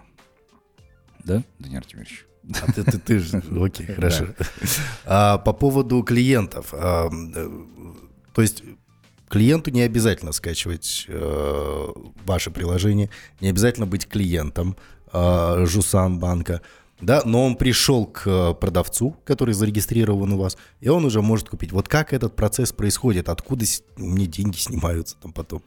Да, 1.24 1.42
Даниил 1.58 1.78
Артемьевич? 1.78 2.24
А 2.62 2.70
ты, 2.70 2.84
ты, 2.84 2.98
ты 3.00 3.18
же, 3.18 3.42
окей, 3.60 3.86
хорошо. 3.86 4.28
А, 5.04 5.38
по 5.38 5.52
поводу 5.52 6.04
клиентов. 6.04 6.68
а, 6.72 7.10
э, 7.10 7.48
то 8.32 8.42
есть 8.42 8.62
клиенту 9.28 9.72
не 9.72 9.82
обязательно 9.82 10.30
скачивать 10.30 11.06
э, 11.08 11.86
ваше 12.24 12.52
приложение, 12.52 13.10
не 13.40 13.48
обязательно 13.48 13.86
быть 13.86 14.06
клиентом 14.06 14.76
э, 15.12 15.64
Жусан 15.66 16.20
банка. 16.20 16.62
Да, 17.02 17.22
но 17.24 17.44
он 17.44 17.56
пришел 17.56 18.06
к 18.06 18.22
э, 18.26 18.54
продавцу, 18.54 19.16
который 19.24 19.54
зарегистрирован 19.54 20.32
у 20.32 20.38
вас, 20.38 20.56
и 20.80 20.88
он 20.88 21.04
уже 21.04 21.20
может 21.20 21.48
купить. 21.48 21.72
Вот 21.72 21.88
как 21.88 22.12
этот 22.12 22.34
процесс 22.36 22.72
происходит, 22.72 23.28
откуда 23.28 23.66
с- 23.66 23.82
мне 23.96 24.26
деньги 24.26 24.56
снимаются 24.56 25.16
там 25.20 25.32
потом, 25.32 25.62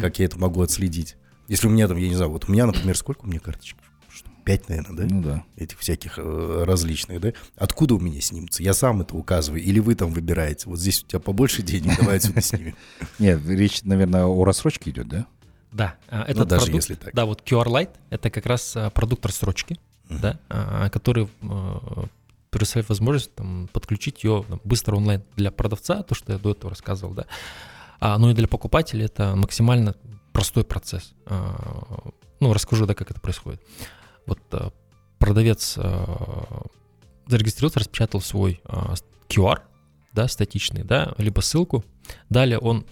как 0.00 0.18
я 0.20 0.24
это 0.26 0.38
могу 0.38 0.62
отследить. 0.62 1.16
Если 1.48 1.66
у 1.66 1.70
меня 1.70 1.86
там, 1.88 1.96
я 1.96 2.08
не 2.08 2.14
знаю, 2.14 2.30
вот 2.30 2.48
у 2.48 2.52
меня, 2.52 2.66
например, 2.66 2.96
сколько 2.96 3.24
у 3.24 3.26
меня 3.28 3.40
карточек? 3.40 3.76
Пять, 4.44 4.68
наверное, 4.68 4.96
да? 5.08 5.12
Ну 5.14 5.22
да. 5.22 5.44
этих 5.56 5.76
всяких 5.80 6.18
э, 6.18 6.62
различных, 6.64 7.20
да? 7.20 7.32
Откуда 7.56 7.94
у 7.96 7.98
меня 7.98 8.20
снимутся? 8.20 8.62
Я 8.62 8.74
сам 8.74 9.00
это 9.02 9.16
указываю, 9.16 9.60
или 9.60 9.80
вы 9.80 9.96
там 9.96 10.12
выбираете? 10.12 10.68
Вот 10.70 10.78
здесь 10.78 11.02
у 11.02 11.06
тебя 11.08 11.18
побольше 11.18 11.62
денег, 11.62 11.98
давай 11.98 12.18
отсюда 12.18 12.40
снимем. 12.42 12.76
Нет, 13.18 13.40
речь, 13.48 13.82
наверное, 13.82 14.24
о 14.24 14.44
рассрочке 14.44 14.90
идет, 14.90 15.08
да? 15.08 15.26
Да, 15.72 15.96
а, 16.08 16.22
этот 16.22 16.36
Ну, 16.38 16.44
даже 16.44 16.66
продукт- 16.66 16.74
если 16.76 16.94
так. 16.94 17.12
Да, 17.12 17.24
вот 17.26 17.42
QR 17.44 17.66
Lite 17.66 17.90
это 18.10 18.30
как 18.30 18.46
раз 18.46 18.76
а, 18.76 18.88
продукт 18.90 19.26
рассрочки, 19.26 19.80
да, 20.08 20.38
а, 20.48 20.88
который 20.90 21.28
а, 21.42 22.06
предоставляет 22.50 22.88
возможность 22.88 23.34
там, 23.34 23.68
подключить 23.72 24.24
ее 24.24 24.44
там, 24.48 24.60
быстро 24.64 24.96
онлайн 24.96 25.22
для 25.36 25.50
продавца, 25.50 26.02
то, 26.02 26.14
что 26.14 26.32
я 26.32 26.38
до 26.38 26.52
этого 26.52 26.70
рассказывал, 26.70 27.14
да. 27.14 27.26
А, 28.00 28.18
ну 28.18 28.30
и 28.30 28.34
для 28.34 28.48
покупателя 28.48 29.04
это 29.04 29.34
максимально 29.36 29.94
простой 30.32 30.64
процесс. 30.64 31.12
А, 31.26 32.10
ну, 32.40 32.52
расскажу, 32.52 32.86
да, 32.86 32.94
как 32.94 33.10
это 33.10 33.20
происходит. 33.20 33.62
Вот 34.26 34.38
а, 34.52 34.70
продавец 35.18 35.74
а, 35.76 36.62
зарегистрировался, 37.26 37.80
распечатал 37.80 38.20
свой 38.20 38.60
а, 38.64 38.94
QR, 39.28 39.60
да, 40.12 40.28
статичный, 40.28 40.82
да, 40.82 41.14
либо 41.18 41.40
ссылку. 41.40 41.84
Далее 42.30 42.58
он 42.58 42.86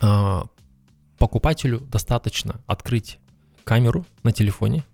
а, 0.00 0.46
покупателю 1.18 1.80
достаточно 1.80 2.60
открыть 2.66 3.18
камеру 3.64 4.04
на 4.22 4.32
телефоне 4.32 4.84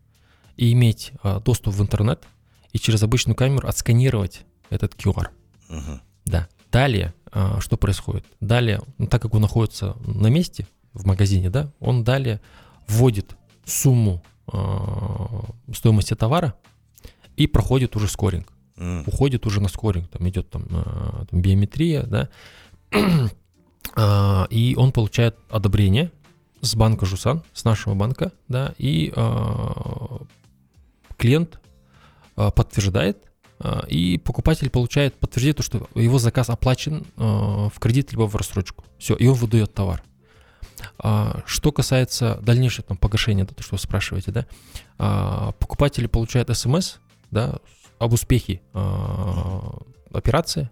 и 0.58 0.72
иметь 0.72 1.12
а, 1.22 1.40
доступ 1.40 1.72
в 1.74 1.80
интернет 1.80 2.24
и 2.72 2.78
через 2.78 3.02
обычную 3.02 3.34
камеру 3.36 3.66
отсканировать 3.66 4.42
этот 4.68 4.94
QR. 4.94 5.28
Мгм. 5.68 6.02
Да. 6.26 6.48
Далее, 6.70 7.14
а, 7.32 7.60
что 7.60 7.78
происходит? 7.78 8.26
Далее, 8.40 8.82
ну, 8.98 9.06
так 9.06 9.22
как 9.22 9.34
он 9.34 9.40
находится 9.40 9.96
на 10.04 10.26
месте 10.26 10.66
в 10.92 11.06
магазине, 11.06 11.48
да, 11.48 11.72
он 11.80 12.04
далее 12.04 12.40
вводит 12.86 13.36
сумму 13.64 14.22
а, 14.48 15.44
стоимости 15.72 16.14
товара 16.14 16.54
и 17.36 17.46
проходит 17.46 17.96
уже 17.96 18.08
скоринг. 18.08 18.52
М. 18.76 19.04
Уходит 19.06 19.46
уже 19.46 19.60
на 19.60 19.68
скоринг, 19.68 20.08
там 20.08 20.28
идет 20.28 20.50
там, 20.50 20.66
а, 20.70 21.24
там 21.30 21.40
биометрия, 21.40 22.02
да, 22.02 22.28
А, 23.96 24.46
и 24.50 24.76
он 24.76 24.92
получает 24.92 25.36
одобрение 25.50 26.12
с 26.60 26.76
банка 26.76 27.04
Жусан, 27.06 27.42
с 27.52 27.64
нашего 27.64 27.94
банка, 27.94 28.32
да, 28.46 28.74
и 28.78 29.12
а, 29.16 30.20
клиент 31.18 31.60
а, 32.36 32.50
подтверждает, 32.50 33.18
а, 33.58 33.84
и 33.88 34.16
покупатель 34.16 34.70
получает, 34.70 35.18
подтвердит, 35.18 35.58
то, 35.58 35.62
что 35.62 35.88
его 35.94 36.18
заказ 36.18 36.48
оплачен 36.48 37.04
а, 37.16 37.68
в 37.68 37.78
кредит 37.80 38.12
либо 38.12 38.22
в 38.22 38.34
рассрочку. 38.36 38.84
Все, 38.98 39.14
и 39.14 39.26
он 39.26 39.34
выдает 39.34 39.74
товар. 39.74 40.02
Что 41.44 41.72
касается 41.72 42.38
дальнейшего 42.40 42.86
там, 42.86 42.96
погашения, 42.96 43.44
то, 43.44 43.60
что 43.64 43.74
вы 43.74 43.80
спрашиваете, 43.80 44.30
да, 44.30 45.52
покупатели 45.58 46.06
получают 46.06 46.56
смс, 46.56 46.98
да, 47.32 47.56
об 47.98 48.12
успехе 48.12 48.60
операции, 50.12 50.70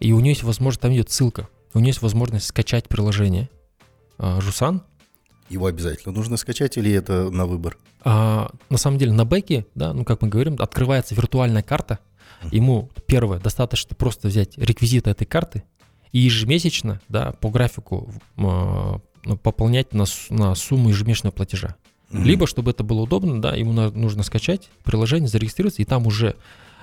и 0.00 0.12
у 0.12 0.18
нее 0.18 0.30
есть 0.32 0.42
возможность, 0.42 0.80
там 0.80 0.92
идет 0.92 1.10
ссылка, 1.10 1.48
у 1.72 1.78
нее 1.78 1.90
есть 1.90 2.02
возможность 2.02 2.46
скачать 2.46 2.88
приложение 2.88 3.48
Жусан, 4.18 4.82
Его 5.48 5.66
обязательно 5.66 6.14
нужно 6.14 6.36
скачать 6.36 6.76
или 6.76 6.90
это 6.92 7.30
на 7.30 7.46
выбор? 7.46 7.78
а, 8.04 8.50
на 8.68 8.78
самом 8.78 8.98
деле 8.98 9.12
на 9.12 9.24
бэке, 9.24 9.66
да, 9.74 9.92
ну 9.92 10.04
как 10.04 10.22
мы 10.22 10.28
говорим, 10.28 10.56
открывается 10.58 11.14
виртуальная 11.14 11.62
карта. 11.62 11.98
Ему 12.52 12.90
первое 13.06 13.38
достаточно 13.38 13.96
просто 13.96 14.28
взять 14.28 14.58
реквизиты 14.58 15.08
этой 15.08 15.24
карты 15.24 15.64
и 16.12 16.18
ежемесячно, 16.18 17.00
да, 17.08 17.32
по 17.32 17.48
графику 17.48 18.12
ну, 18.36 19.00
пополнять 19.42 19.94
на, 19.94 20.04
на 20.28 20.54
сумму 20.54 20.90
ежемесячного 20.90 21.32
платежа. 21.32 21.76
Мгм. 22.10 22.24
Либо, 22.24 22.46
чтобы 22.46 22.72
это 22.72 22.84
было 22.84 23.00
удобно, 23.00 23.40
да, 23.40 23.54
ему 23.54 23.72
нужно 23.72 24.22
скачать 24.22 24.70
приложение, 24.84 25.28
зарегистрироваться, 25.28 25.80
и 25.80 25.86
там 25.86 26.06
уже 26.06 26.36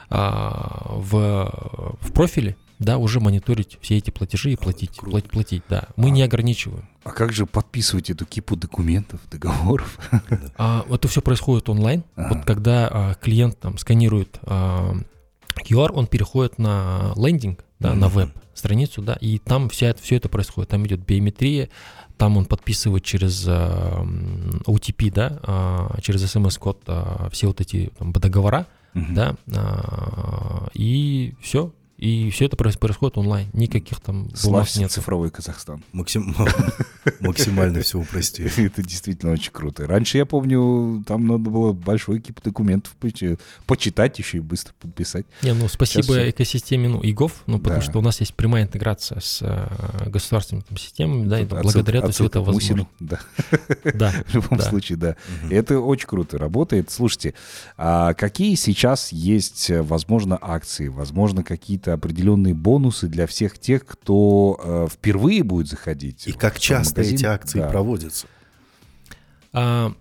а, 0.10 0.96
в, 0.96 1.98
в 2.02 2.12
профиле, 2.12 2.58
да, 2.82 2.98
уже 2.98 3.20
мониторить 3.20 3.78
все 3.82 3.98
эти 3.98 4.12
платежи 4.12 4.52
и 4.52 4.56
платить, 4.56 4.98
круто. 4.98 5.12
платить, 5.12 5.32
платить, 5.32 5.64
да. 5.70 5.88
Мы 5.96 6.10
не 6.10 6.24
ограничиваем. 6.24 6.90
А 7.04 7.12
как 7.12 7.32
же 7.32 7.46
подписывать 7.46 8.10
эту 8.10 8.26
кипу 8.26 8.56
документов, 8.56 9.20
договоров? 9.32 9.98
А, 10.58 10.86
это 10.90 11.08
все 11.08 11.22
происходит 11.22 11.70
онлайн. 11.70 12.04
Ага. 12.16 12.36
Вот 12.36 12.46
когда 12.46 12.88
а, 12.92 13.14
клиент 13.16 13.60
там 13.60 13.78
сканирует 13.78 14.40
а, 14.44 14.96
QR, 15.66 15.92
он 15.94 16.08
переходит 16.08 16.58
на 16.58 17.14
лендинг, 17.16 17.64
да, 17.80 17.94
на 17.94 18.08
Мгм. 18.08 18.16
веб 18.18 18.30
страницу, 18.54 19.02
да, 19.02 19.14
и 19.14 19.40
там 19.40 19.70
вся 19.70 19.88
это, 19.88 20.02
все 20.04 20.16
это 20.18 20.30
происходит. 20.30 20.70
Там 20.70 20.86
идет 20.86 21.00
биометрия, 21.06 21.70
там 22.18 22.38
он 22.38 22.46
подписывает 22.46 23.04
через 23.04 23.46
а, 23.48 24.04
OTP, 24.66 25.12
да, 25.12 25.40
а, 25.44 25.98
через 26.02 26.30
смс-код 26.30 26.82
а, 26.88 27.30
все 27.32 27.48
вот 27.48 27.62
эти 27.62 27.92
там, 27.98 28.12
договора, 28.12 28.68
Мгм. 28.94 29.14
да, 29.16 29.36
а, 29.56 30.68
и 30.74 31.34
все. 31.42 31.72
И 32.02 32.32
все 32.32 32.46
это 32.46 32.58
проис- 32.58 32.80
происходит 32.80 33.18
онлайн. 33.20 33.48
Никаких 33.54 34.00
там 34.00 34.24
бумаг 34.24 34.38
Славься 34.38 34.80
нет. 34.80 34.92
цифровой 34.92 35.30
Казахстан. 35.30 35.84
Максим- 35.94 36.36
Максимально 37.20 37.82
все 37.82 38.00
упрости. 38.00 38.44
Это 38.58 38.82
действительно 38.82 39.34
очень 39.34 39.52
круто. 39.52 39.86
Раньше, 39.86 40.18
я 40.18 40.26
помню, 40.26 41.04
там 41.08 41.28
надо 41.28 41.50
было 41.52 41.74
большой 41.74 42.20
кип 42.20 42.42
документов 42.42 42.96
поч- 43.00 43.38
почитать 43.68 44.18
еще 44.18 44.38
и 44.38 44.40
быстро 44.40 44.74
подписать. 44.80 45.26
Не, 45.44 45.54
ну 45.54 45.68
спасибо 45.68 46.30
экосистеме, 46.30 46.90
ну, 46.90 47.02
ИГОВ, 47.02 47.44
ну, 47.46 47.60
потому 47.60 47.82
что 47.82 48.00
у 48.00 48.02
нас 48.02 48.20
есть 48.20 48.34
прямая 48.34 48.64
интеграция 48.64 49.20
с 49.20 49.40
э, 49.42 50.10
государственными 50.10 50.66
системами, 50.78 51.28
да, 51.28 51.40
и 51.40 51.46
благодаря 51.46 52.00
этому 52.00 52.14
все 52.14 52.26
это 52.26 52.42
возможно. 52.42 52.88
Да, 53.00 53.20
Да. 53.94 54.12
в 54.28 54.34
любом 54.34 54.60
случае, 54.60 54.98
да. 54.98 55.16
Это 55.52 55.80
очень 55.80 56.08
круто 56.08 56.40
работает. 56.40 56.90
Слушайте, 56.90 57.36
а 57.78 58.16
какие 58.16 58.56
сейчас 58.56 59.12
есть, 59.12 59.70
э, 59.70 59.84
возможно, 59.84 60.38
акции, 60.42 60.88
возможно, 60.88 61.44
какие-то 61.44 61.91
определенные 61.94 62.54
бонусы 62.54 63.08
для 63.08 63.28
всех 63.28 63.60
тех, 63.60 63.86
кто 63.86 64.60
э, 64.64 64.88
впервые 64.92 65.44
будет 65.44 65.68
заходить? 65.68 66.28
И 66.28 66.32
как 66.34 66.60
часто 66.60 67.00
магазин? 67.02 67.16
эти 67.16 67.26
акции 67.26 67.60
Да. 67.60 67.70
проводятся? 67.70 68.28
А, 69.54 69.94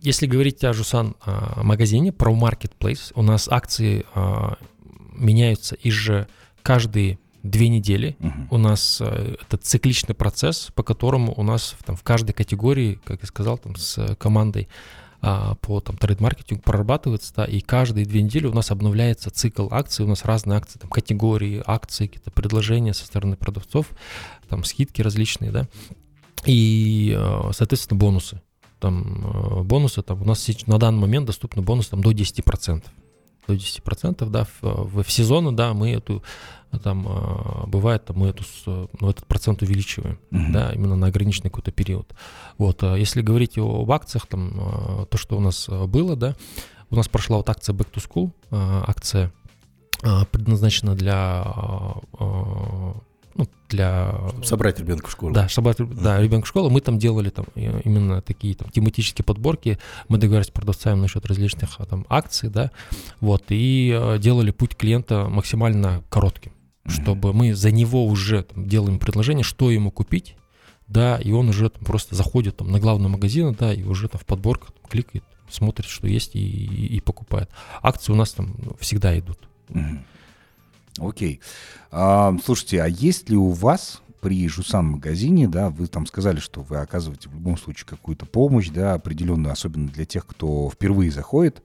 если 0.00 0.26
говорить 0.26 0.62
о 0.64 0.72
Жусан 0.72 1.14
а, 1.24 1.62
магазине, 1.62 2.12
про 2.12 2.32
Marketplace, 2.32 3.12
у 3.14 3.22
нас 3.22 3.48
акции 3.48 4.04
а, 4.14 4.56
меняются 5.14 5.76
же 5.84 6.26
каждые 6.62 7.18
две 7.42 7.68
недели. 7.68 8.16
Мгм. 8.20 8.48
У 8.52 8.56
нас 8.58 8.98
э, 9.00 9.34
это 9.42 9.56
цикличный 9.56 10.14
процесс, 10.14 10.68
по 10.76 10.84
которому 10.84 11.34
у 11.36 11.42
нас 11.42 11.74
в- 11.76 11.82
там, 11.82 11.96
в 11.96 12.02
каждой 12.04 12.32
категории, 12.34 13.00
как 13.04 13.20
я 13.20 13.26
сказал, 13.26 13.58
там, 13.58 13.74
с 13.74 13.98
э, 13.98 14.14
командой 14.14 14.68
а, 15.24 15.54
по 15.60 15.80
там, 15.80 15.96
трейд-маркетингу 15.96 16.62
прорабатывается, 16.62 17.32
да, 17.34 17.44
и 17.44 17.60
каждые 17.60 18.04
две 18.04 18.22
недели 18.22 18.46
у 18.46 18.52
нас 18.52 18.72
обновляется 18.72 19.30
цикл 19.30 19.68
акций, 19.70 20.04
у 20.04 20.08
нас 20.08 20.24
разные 20.24 20.58
акции, 20.58 20.80
там, 20.80 20.90
категории, 20.90 21.62
акции, 21.64 22.08
какие-то 22.08 22.32
предложения 22.32 22.92
со 22.92 23.06
стороны 23.06 23.36
продавцов, 23.36 23.86
там, 24.48 24.64
скидки 24.64 25.00
различные, 25.00 25.52
да, 25.52 25.68
и, 26.44 27.16
э, 27.16 27.50
соответственно, 27.52 28.00
бонусы. 28.00 28.42
Там 28.80 29.60
э, 29.60 29.62
бонусы, 29.62 30.02
там 30.02 30.22
у 30.22 30.24
нас 30.24 30.48
на 30.66 30.78
данный 30.78 31.00
момент 31.00 31.26
доступны 31.26 31.62
бонусы 31.62 31.90
там, 31.90 32.02
до 32.02 32.10
10%. 32.10 32.82
До 33.48 33.54
10%, 33.54 34.28
да, 34.28 34.46
в, 34.60 35.02
в, 35.02 35.10
сезоны, 35.10 35.52
да, 35.52 35.74
мы 35.74 35.90
эту, 35.90 36.22
там, 36.82 37.06
э, 37.08 37.66
бывает, 37.66 38.04
там, 38.04 38.18
мы 38.18 38.28
эту, 38.28 38.44
ну, 38.66 39.10
этот 39.10 39.26
процент 39.26 39.62
увеличиваем, 39.62 40.18
Мгм. 40.30 40.52
да, 40.52 40.72
именно 40.72 40.96
на 40.96 41.08
ограниченный 41.08 41.50
какой-то 41.50 41.72
период. 41.72 42.14
Вот, 42.58 42.82
а 42.82 42.94
если 42.96 43.20
говорить 43.20 43.58
об 43.58 43.90
акциях, 43.90 44.26
там, 44.26 44.52
э, 44.54 45.06
то, 45.06 45.18
что 45.18 45.36
у 45.36 45.40
нас 45.40 45.68
было, 45.68 46.14
да, 46.16 46.36
у 46.90 46.96
нас 46.96 47.08
прошла 47.08 47.38
вот 47.38 47.48
акция 47.48 47.74
Back 47.74 47.90
to 47.92 48.06
School, 48.06 48.30
акция 48.50 49.32
предназначена 50.30 50.94
для, 50.94 51.44
ну, 53.34 53.46
для 53.68 54.14
Собрать 54.44 54.78
ребенка 54.80 55.06
в 55.08 55.10
школу. 55.12 55.32
да, 55.32 55.48
собрать, 55.48 55.78
да, 55.78 56.20
ребенка 56.20 56.44
в 56.46 56.48
школу. 56.48 56.68
Мы 56.70 56.80
там 56.80 56.98
делали 56.98 57.30
там 57.30 57.46
э, 57.54 57.80
именно 57.84 58.20
такие 58.22 58.54
там 58.54 58.68
тематические 58.70 59.24
подборки. 59.24 59.78
Мы 60.08 60.18
договорились 60.18 60.48
с 60.48 60.50
продавцами 60.50 61.00
насчет 61.00 61.24
различных 61.26 61.76
а, 61.80 61.86
там 61.86 62.04
акций, 62.08 62.48
да, 62.50 62.70
вот, 63.20 63.44
и 63.48 63.96
э, 63.98 64.18
делали 64.18 64.50
путь 64.50 64.76
клиента 64.76 65.28
максимально 65.28 66.02
коротким, 66.10 66.52
Мгм. 66.84 66.94
чтобы 66.94 67.32
мы 67.32 67.54
за 67.54 67.70
него 67.70 68.04
уже 68.06 68.42
там, 68.42 68.68
делаем 68.68 68.98
предложение, 68.98 69.44
что 69.44 69.70
ему 69.70 69.90
купить, 69.90 70.36
да, 70.88 71.16
и 71.16 71.30
он 71.32 71.48
уже 71.48 71.70
там, 71.70 71.84
просто 71.84 72.14
заходит 72.14 72.56
там 72.58 72.70
на 72.70 72.80
главный 72.80 73.08
магазин, 73.08 73.54
да, 73.58 73.72
и 73.72 73.82
уже 73.84 74.08
там 74.08 74.20
в 74.20 74.26
подборках 74.26 74.72
там, 74.72 74.90
кликает, 74.90 75.24
смотрит, 75.48 75.86
что 75.88 76.06
есть 76.08 76.34
и, 76.34 76.40
и- 76.40 76.96
и 76.96 77.00
покупает. 77.00 77.48
Акции 77.82 78.12
у 78.12 78.16
нас 78.16 78.32
там 78.32 78.54
всегда 78.80 79.18
идут. 79.18 79.38
Мгм. 79.68 80.04
Окей. 80.98 81.40
А, 81.90 82.34
слушайте, 82.44 82.82
а 82.82 82.86
есть 82.86 83.30
ли 83.30 83.36
у 83.36 83.50
вас 83.50 84.02
при 84.20 84.46
Жусан 84.48 84.86
магазине, 84.86 85.48
да, 85.48 85.70
вы 85.70 85.88
там 85.88 86.06
сказали, 86.06 86.38
что 86.38 86.62
вы 86.62 86.76
оказываете 86.76 87.28
в 87.28 87.34
любом 87.34 87.58
случае 87.58 87.86
какую-то 87.86 88.24
помощь, 88.24 88.68
да, 88.68 88.94
определенную, 88.94 89.52
особенно 89.52 89.88
для 89.88 90.04
тех, 90.04 90.26
кто 90.26 90.70
впервые 90.70 91.10
заходит 91.10 91.62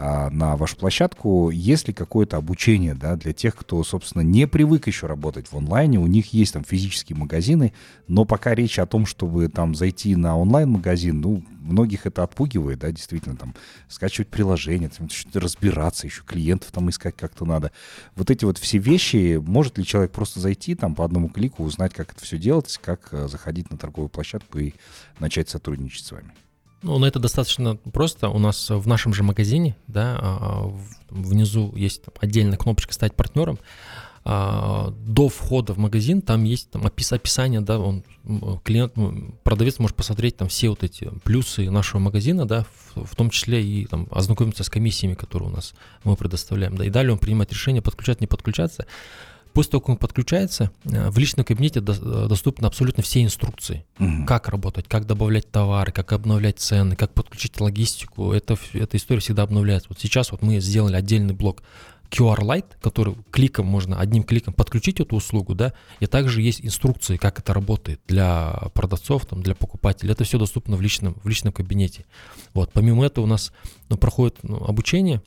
на 0.00 0.56
вашу 0.56 0.76
площадку, 0.76 1.50
есть 1.50 1.88
ли 1.88 1.92
какое-то 1.92 2.38
обучение, 2.38 2.94
да, 2.94 3.16
для 3.16 3.34
тех, 3.34 3.54
кто, 3.54 3.84
собственно, 3.84 4.22
не 4.22 4.46
привык 4.46 4.86
еще 4.86 5.06
работать 5.06 5.48
в 5.52 5.56
онлайне, 5.56 5.98
у 5.98 6.06
них 6.06 6.32
есть 6.32 6.54
там 6.54 6.64
физические 6.64 7.18
магазины, 7.18 7.74
но 8.08 8.24
пока 8.24 8.54
речь 8.54 8.78
о 8.78 8.86
том, 8.86 9.04
чтобы 9.04 9.48
там 9.48 9.74
зайти 9.74 10.16
на 10.16 10.38
онлайн-магазин, 10.38 11.20
ну, 11.20 11.44
многих 11.60 12.06
это 12.06 12.22
отпугивает, 12.22 12.78
да, 12.78 12.90
действительно, 12.90 13.36
там, 13.36 13.54
скачивать 13.88 14.28
приложение, 14.28 14.88
там, 14.88 15.08
разбираться, 15.34 16.06
еще 16.06 16.22
клиентов 16.22 16.72
там 16.72 16.88
искать 16.88 17.16
как-то 17.16 17.44
надо. 17.44 17.70
Вот 18.16 18.30
эти 18.30 18.46
вот 18.46 18.56
все 18.56 18.78
вещи, 18.78 19.38
может 19.44 19.76
ли 19.76 19.84
человек 19.84 20.12
просто 20.12 20.40
зайти 20.40 20.74
там 20.74 20.94
по 20.94 21.04
одному 21.04 21.28
клику, 21.28 21.62
узнать, 21.62 21.92
как 21.92 22.12
это 22.12 22.24
все 22.24 22.38
делать, 22.38 22.78
как 22.82 23.08
э, 23.12 23.28
заходить 23.28 23.70
на 23.70 23.76
торговую 23.76 24.08
площадку 24.08 24.58
и 24.58 24.72
начать 25.18 25.50
сотрудничать 25.50 26.06
с 26.06 26.12
вами? 26.12 26.32
Ну, 26.82 26.98
но 26.98 27.06
это 27.06 27.18
достаточно 27.18 27.76
просто. 27.76 28.28
У 28.28 28.38
нас 28.38 28.70
в 28.70 28.86
нашем 28.86 29.12
же 29.12 29.22
магазине, 29.22 29.76
да, 29.86 30.18
а, 30.20 30.62
в- 30.68 30.80
внизу 31.10 31.74
есть 31.76 32.02
там 32.04 32.14
отдельная 32.20 32.56
кнопочка 32.56 32.94
«Стать 32.94 33.14
партнером». 33.14 33.58
А, 34.22 34.92
До 35.06 35.28
входа 35.28 35.72
в 35.72 35.78
магазин 35.78 36.20
там 36.20 36.44
есть 36.44 36.70
там 36.70 36.82
опис- 36.86 37.14
описание, 37.14 37.62
да, 37.62 37.78
он, 37.78 38.04
клиент, 38.64 38.92
продавец 39.44 39.78
может 39.78 39.96
посмотреть 39.96 40.36
там 40.36 40.48
все 40.48 40.68
вот 40.68 40.84
эти 40.84 41.10
плюсы 41.24 41.70
нашего 41.70 42.00
магазина, 42.00 42.46
да, 42.46 42.66
в, 42.94 43.04
в 43.06 43.16
том 43.16 43.30
числе 43.30 43.64
и 43.64 43.86
там 43.86 44.08
ознакомиться 44.10 44.62
с 44.62 44.68
комиссиями, 44.68 45.14
которые 45.14 45.48
у 45.48 45.52
нас 45.52 45.72
мы 46.04 46.16
предоставляем, 46.16 46.76
да, 46.76 46.84
и 46.84 46.90
далее 46.90 47.12
он 47.12 47.18
принимает 47.18 47.50
решение 47.52 47.80
подключать, 47.82 48.20
не 48.20 48.26
подключаться. 48.26 48.86
После 49.52 49.72
того, 49.72 49.80
как 49.80 49.88
он 49.90 49.96
подключается, 49.96 50.70
э, 50.84 51.10
в 51.10 51.18
личном 51.18 51.44
кабинете 51.44 51.80
э, 51.80 52.26
доступны 52.28 52.66
абсолютно 52.66 53.02
все 53.02 53.22
инструкции. 53.22 53.84
Мгм. 53.98 54.26
Как 54.26 54.48
работать, 54.48 54.86
как 54.88 55.06
добавлять 55.06 55.50
товары, 55.50 55.92
как 55.92 56.12
обновлять 56.12 56.58
цены, 56.58 56.96
как 56.96 57.12
подключить 57.12 57.60
логистику. 57.60 58.32
Это, 58.32 58.56
эта 58.72 58.96
история 58.96 59.20
всегда 59.20 59.42
обновляется. 59.42 59.88
Вот 59.88 59.98
сейчас 59.98 60.30
вот 60.30 60.42
мы 60.42 60.60
сделали 60.60 60.94
отдельный 60.94 61.34
блок 61.34 61.62
QR 62.10 62.40
Lite, 62.40 62.72
который 62.80 63.14
кликом 63.30 63.66
можно, 63.66 63.98
одним 63.98 64.24
кликом 64.24 64.52
подключить 64.52 65.00
эту 65.00 65.16
услугу, 65.16 65.54
да, 65.54 65.72
и 66.00 66.06
также 66.06 66.42
есть 66.42 66.60
инструкции, 66.64 67.16
как 67.16 67.38
это 67.38 67.54
работает 67.54 68.00
для 68.08 68.50
продавцов, 68.74 69.26
там, 69.26 69.42
для 69.42 69.54
покупателей. 69.54 70.12
Это 70.12 70.24
все 70.24 70.38
доступно 70.38 70.76
в 70.76 70.80
личном, 70.80 71.16
в 71.22 71.28
личном 71.28 71.52
кабинете. 71.52 72.04
Вот. 72.52 72.72
Помимо 72.72 73.06
этого 73.06 73.24
у 73.24 73.28
нас 73.28 73.52
ну, 73.88 73.96
проходит 73.96 74.38
ну, 74.42 74.56
обучение 74.64 75.22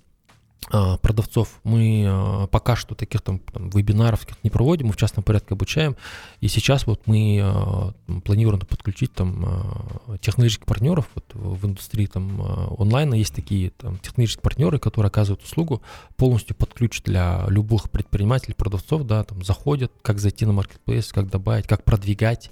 продавцов. 0.69 1.59
Мы 1.63 2.05
а, 2.07 2.47
пока 2.47 2.75
что 2.75 2.95
таких 2.95 3.21
там, 3.21 3.39
там 3.39 3.69
вебинаров 3.69 4.25
не 4.43 4.49
проводим, 4.49 4.87
мы 4.87 4.93
в 4.93 4.97
частном 4.97 5.23
порядке 5.23 5.53
обучаем. 5.53 5.95
И 6.41 6.47
сейчас 6.47 6.87
вот 6.87 7.01
мы 7.05 7.39
а, 7.43 7.93
планируем 8.23 8.59
подключить 8.61 9.13
там 9.13 9.45
а, 9.45 10.17
технологических 10.17 10.65
партнеров 10.65 11.09
вот 11.15 11.25
в 11.33 11.65
индустрии 11.65 12.05
там 12.05 12.41
а, 12.41 12.75
онлайна 12.77 13.15
есть 13.15 13.33
такие 13.33 13.71
там 13.71 13.97
технологические 13.97 14.41
партнеры, 14.41 14.79
которые 14.79 15.07
оказывают 15.07 15.43
услугу 15.43 15.81
полностью 16.15 16.55
под 16.55 16.73
ключ 16.73 17.01
для 17.03 17.45
любых 17.47 17.89
предпринимателей, 17.89 18.53
продавцов, 18.53 19.03
да, 19.03 19.23
там 19.23 19.43
заходят, 19.43 19.91
как 20.01 20.19
зайти 20.19 20.45
на 20.45 20.51
marketplace, 20.51 21.13
как 21.13 21.29
добавить, 21.29 21.67
как 21.67 21.83
продвигать 21.83 22.51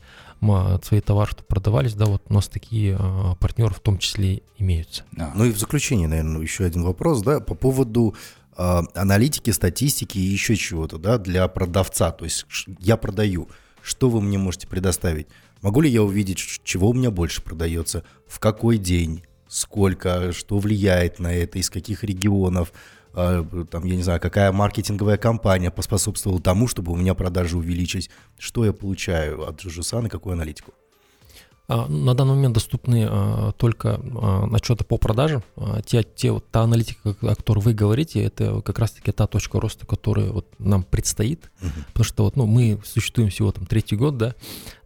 свои 0.84 1.02
товары, 1.02 1.32
чтобы 1.32 1.48
продавались, 1.48 1.94
да, 1.94 2.06
вот 2.06 2.24
у 2.28 2.34
нас 2.34 2.48
такие 2.48 2.98
а, 3.00 3.36
партнеры 3.36 3.74
в 3.74 3.80
том 3.80 3.98
числе 3.98 4.42
имеются. 4.58 5.04
А. 5.18 5.32
Ну 5.36 5.46
и 5.46 5.52
в 5.52 5.60
заключение, 5.60 6.08
наверное, 6.08 6.42
еще 6.42 6.66
один 6.66 6.84
вопрос, 6.84 7.22
да, 7.22 7.40
по 7.40 7.54
поводу 7.54 8.16
а, 8.56 8.84
аналитики, 8.96 9.52
статистики 9.52 10.18
и 10.18 10.22
еще 10.22 10.56
чего-то, 10.56 10.98
да, 10.98 11.18
для 11.18 11.48
продавца. 11.48 12.12
То 12.12 12.26
есть 12.26 12.46
я 12.80 12.98
продаю, 12.98 13.50
что 13.82 14.10
вы 14.10 14.22
мне 14.22 14.38
можете 14.38 14.68
предоставить? 14.68 15.28
Могу 15.62 15.82
ли 15.82 15.90
я 15.90 16.02
увидеть, 16.02 16.40
чего 16.64 16.90
у 16.90 16.94
меня 16.94 17.12
больше 17.12 17.42
продается, 17.42 18.04
в 18.28 18.40
какой 18.40 18.78
день, 18.78 19.24
сколько, 19.48 20.32
что 20.32 20.58
влияет 20.58 21.20
на 21.20 21.34
это, 21.34 21.60
из 21.60 21.70
каких 21.70 22.04
регионов, 22.04 22.74
там, 23.14 23.86
я 23.86 23.96
не 23.96 24.04
знаю, 24.04 24.20
какая 24.20 24.52
маркетинговая 24.52 25.18
компания 25.18 25.72
поспособствовала 25.72 26.42
тому, 26.42 26.68
чтобы 26.68 26.92
у 26.92 26.96
меня 26.96 27.14
продажи 27.14 27.58
увеличились, 27.58 28.10
что 28.38 28.66
я 28.66 28.74
получаю 28.74 29.48
от 29.48 29.62
Жужусана, 29.62 30.10
какую 30.10 30.34
аналитику? 30.34 30.74
А, 31.68 31.88
На 31.88 32.14
данный 32.14 32.36
момент 32.36 32.54
доступны 32.54 33.08
а, 33.10 33.52
только 33.54 34.02
а, 34.22 34.48
отчеты 34.52 34.84
по 34.84 34.98
продажам. 34.98 35.42
А, 35.56 35.82
Те, 35.82 36.04
те 36.04 36.32
вот 36.32 36.46
та 36.52 36.64
аналитика, 36.64 37.16
о 37.22 37.36
которой 37.36 37.60
вы 37.60 37.74
говорите, 37.74 38.22
это 38.22 38.62
как 38.62 38.78
раз-таки 38.80 39.12
та 39.14 39.26
точка 39.26 39.60
роста, 39.60 39.86
которая 39.86 40.32
вот 40.32 40.48
нам 40.60 40.84
предстоит. 40.84 41.50
Потому 41.88 42.04
что 42.04 42.24
вот, 42.26 42.36
ну, 42.36 42.46
мы 42.46 42.80
существуем 42.84 43.30
всего 43.30 43.52
там 43.52 43.66
третий 43.66 43.96
год, 43.96 44.18
да, 44.18 44.36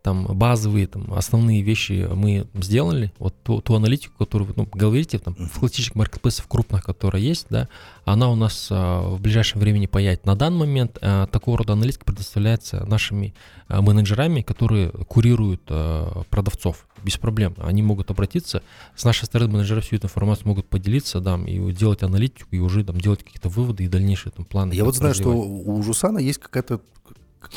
там 0.06 0.28
базовые, 0.38 0.86
там 0.86 1.12
основные 1.16 1.64
вещи 1.64 2.08
мы 2.14 2.46
сделали. 2.54 3.12
Вот 3.18 3.34
ту, 3.42 3.60
ту 3.60 3.74
аналитику, 3.74 4.14
которую 4.20 4.54
ну, 4.56 4.70
говорите, 4.72 5.18
там 5.18 5.34
в 5.34 5.60
классических 5.60 5.96
маркетплейсах 5.96 6.48
крупных, 6.48 6.84
которая 6.84 7.24
есть, 7.24 7.48
да, 7.50 7.70
она 8.04 8.30
у 8.30 8.36
нас 8.36 8.68
а, 8.70 9.02
в 9.02 9.20
ближайшем 9.20 9.62
времени 9.62 9.88
появится. 9.88 10.28
На 10.28 10.36
данный 10.36 10.60
момент 10.60 11.00
а, 11.02 11.26
такого 11.26 11.58
рода 11.58 11.74
аналитика 11.74 12.06
предоставляется 12.06 12.86
нашими 12.86 13.34
а, 13.68 13.82
менеджерами, 13.82 14.42
которые 14.42 14.92
курируют 14.92 15.64
а, 15.70 16.22
продавцов 16.30 16.86
без 17.04 17.18
проблем. 17.18 17.56
Они 17.58 17.82
могут 17.82 18.12
обратиться, 18.12 18.62
с 18.96 19.06
нашей 19.06 19.26
стороны 19.26 19.54
менеджеры 19.54 19.82
всю 19.82 19.96
эту 19.96 20.06
информацию 20.06 20.48
могут 20.48 20.68
поделиться, 20.68 21.20
да, 21.20 21.36
и 21.36 21.72
делать 21.72 22.04
аналитику, 22.04 22.50
и 22.52 22.60
уже 22.60 22.84
там 22.84 23.02
делать 23.02 23.24
какие-то 23.24 23.50
выводы 23.50 23.86
и 23.86 23.88
дальнейшие 23.88 24.32
там 24.32 24.46
планы. 24.46 24.74
Я 24.74 24.86
вот 24.86 24.96
знаю, 24.96 25.16
что 25.16 25.30
у 25.32 25.82
Жусана 25.82 26.20
есть 26.20 26.38
какая-то 26.38 26.80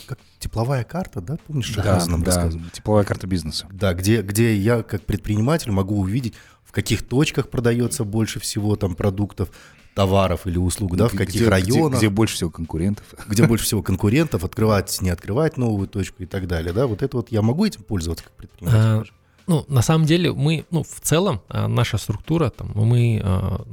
как- 0.07 0.19
тепловая 0.39 0.85
карта, 0.85 1.21
да, 1.21 1.37
помнишь, 1.47 1.75
Да, 1.75 2.05
нам 2.07 2.21
да, 2.23 2.27
рассказывал? 2.27 2.65
тепловая 2.73 3.05
карта 3.05 3.27
бизнеса. 3.27 3.67
Да, 3.73 3.95
где, 3.95 4.23
где 4.23 4.55
я 4.57 4.83
как 4.83 5.03
предприниматель 5.05 5.71
могу 5.71 5.99
увидеть, 5.99 6.35
в 6.65 6.73
каких 6.73 7.07
точках 7.07 7.49
продается 7.49 8.05
больше 8.05 8.41
всего 8.41 8.77
там 8.77 8.95
продуктов, 8.95 9.51
товаров 9.95 10.47
или 10.47 10.59
услуг, 10.59 10.97
да, 10.97 11.09
в 11.09 11.13
Где- 11.15 11.19
каких 11.19 11.41
где- 11.41 11.49
районах, 11.51 11.99
Где, 11.99 12.09
больше 12.09 12.35
всего 12.37 12.51
конкурентов. 12.51 13.05
где 13.27 13.45
больше 13.47 13.65
всего 13.67 13.83
конкурентов, 13.83 14.45
открывать, 14.45 15.01
не 15.01 15.11
открывать 15.11 15.57
новую 15.57 15.89
точку 15.89 16.23
и 16.23 16.27
так 16.27 16.47
далее, 16.47 16.73
да, 16.73 16.87
вот 16.87 17.03
это 17.03 17.17
вот 17.17 17.33
я 17.33 17.43
могу 17.43 17.65
этим 17.65 17.83
пользоваться 17.83 18.23
как 18.25 18.33
А, 18.35 18.37
предприниматель? 18.37 19.13
Ну, 19.49 19.65
на 19.67 19.83
самом 19.83 20.05
деле, 20.07 20.33
мы, 20.33 20.67
ну, 20.71 20.85
в 20.85 21.01
целом, 21.01 21.41
а, 21.49 21.67
наша 21.67 21.97
структура, 21.99 22.51
там, 22.51 22.71
мы 22.75 23.21
а, 23.25 23.65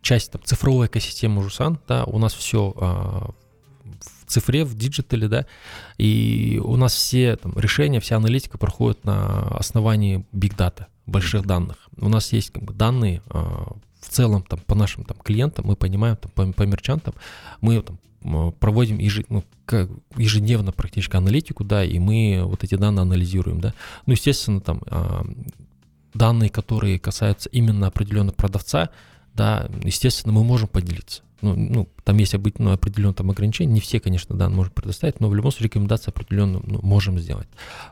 часть 0.00 0.30
там, 0.30 0.40
цифровой 0.44 0.86
экосистемы 0.86 1.42
Jusan, 1.42 1.78
да, 1.86 2.04
у 2.04 2.18
нас 2.18 2.32
все 2.34 2.72
в 2.74 3.34
цифре, 4.32 4.64
в 4.64 4.74
диджитале, 4.74 5.28
да, 5.28 5.46
и 5.98 6.60
у 6.64 6.76
нас 6.76 6.94
все 6.94 7.36
там, 7.36 7.52
решения, 7.56 8.00
вся 8.00 8.16
аналитика 8.16 8.58
проходит 8.58 9.04
на 9.04 9.48
основании 9.56 10.26
data, 10.32 10.86
больших 11.06 11.46
данных. 11.46 11.88
У 11.98 12.08
нас 12.08 12.32
есть 12.32 12.50
как 12.50 12.62
бы, 12.62 12.72
данные 12.72 13.22
а, 13.28 13.72
в 14.00 14.08
целом 14.08 14.42
там, 14.42 14.58
по 14.66 14.74
нашим 14.74 15.04
там, 15.04 15.16
клиентам, 15.18 15.66
мы 15.66 15.76
понимаем, 15.76 16.16
там, 16.16 16.30
по, 16.34 16.52
по 16.52 16.62
мерчантам, 16.64 17.14
мы 17.60 17.80
там, 17.82 17.98
м, 18.22 18.52
проводим 18.52 18.98
ну, 19.28 19.44
ежедневно 20.16 20.72
практически 20.72 21.16
аналитику, 21.16 21.64
да, 21.64 21.84
и 21.84 21.98
мы 21.98 22.42
вот 22.44 22.64
эти 22.64 22.74
данные 22.74 23.02
анализируем, 23.02 23.60
да. 23.60 23.74
Ну, 24.06 24.12
естественно, 24.12 24.60
там 24.60 24.82
а, 24.86 25.24
данные, 26.14 26.50
которые 26.50 26.98
касаются 26.98 27.48
именно 27.50 27.86
определенного 27.86 28.34
продавца, 28.34 28.90
да, 29.34 29.68
естественно, 29.82 30.32
мы 30.32 30.44
можем 30.44 30.68
поделиться. 30.68 31.22
Ну, 31.42 31.54
ну, 31.56 31.88
там 32.04 32.16
есть 32.18 32.34
ну, 32.58 32.72
определенные 32.72 33.14
там 33.14 33.30
ограничения, 33.30 33.72
не 33.72 33.80
все, 33.80 34.00
конечно, 34.00 34.36
данные 34.36 34.56
можем 34.56 34.72
предоставить, 34.72 35.20
но 35.20 35.28
в 35.28 35.34
любом 35.34 35.50
случае 35.50 35.66
рекомендации 35.66 36.10
определенно 36.10 36.60
ну, 36.64 36.80
можем 36.82 37.18
сделать. 37.18 37.48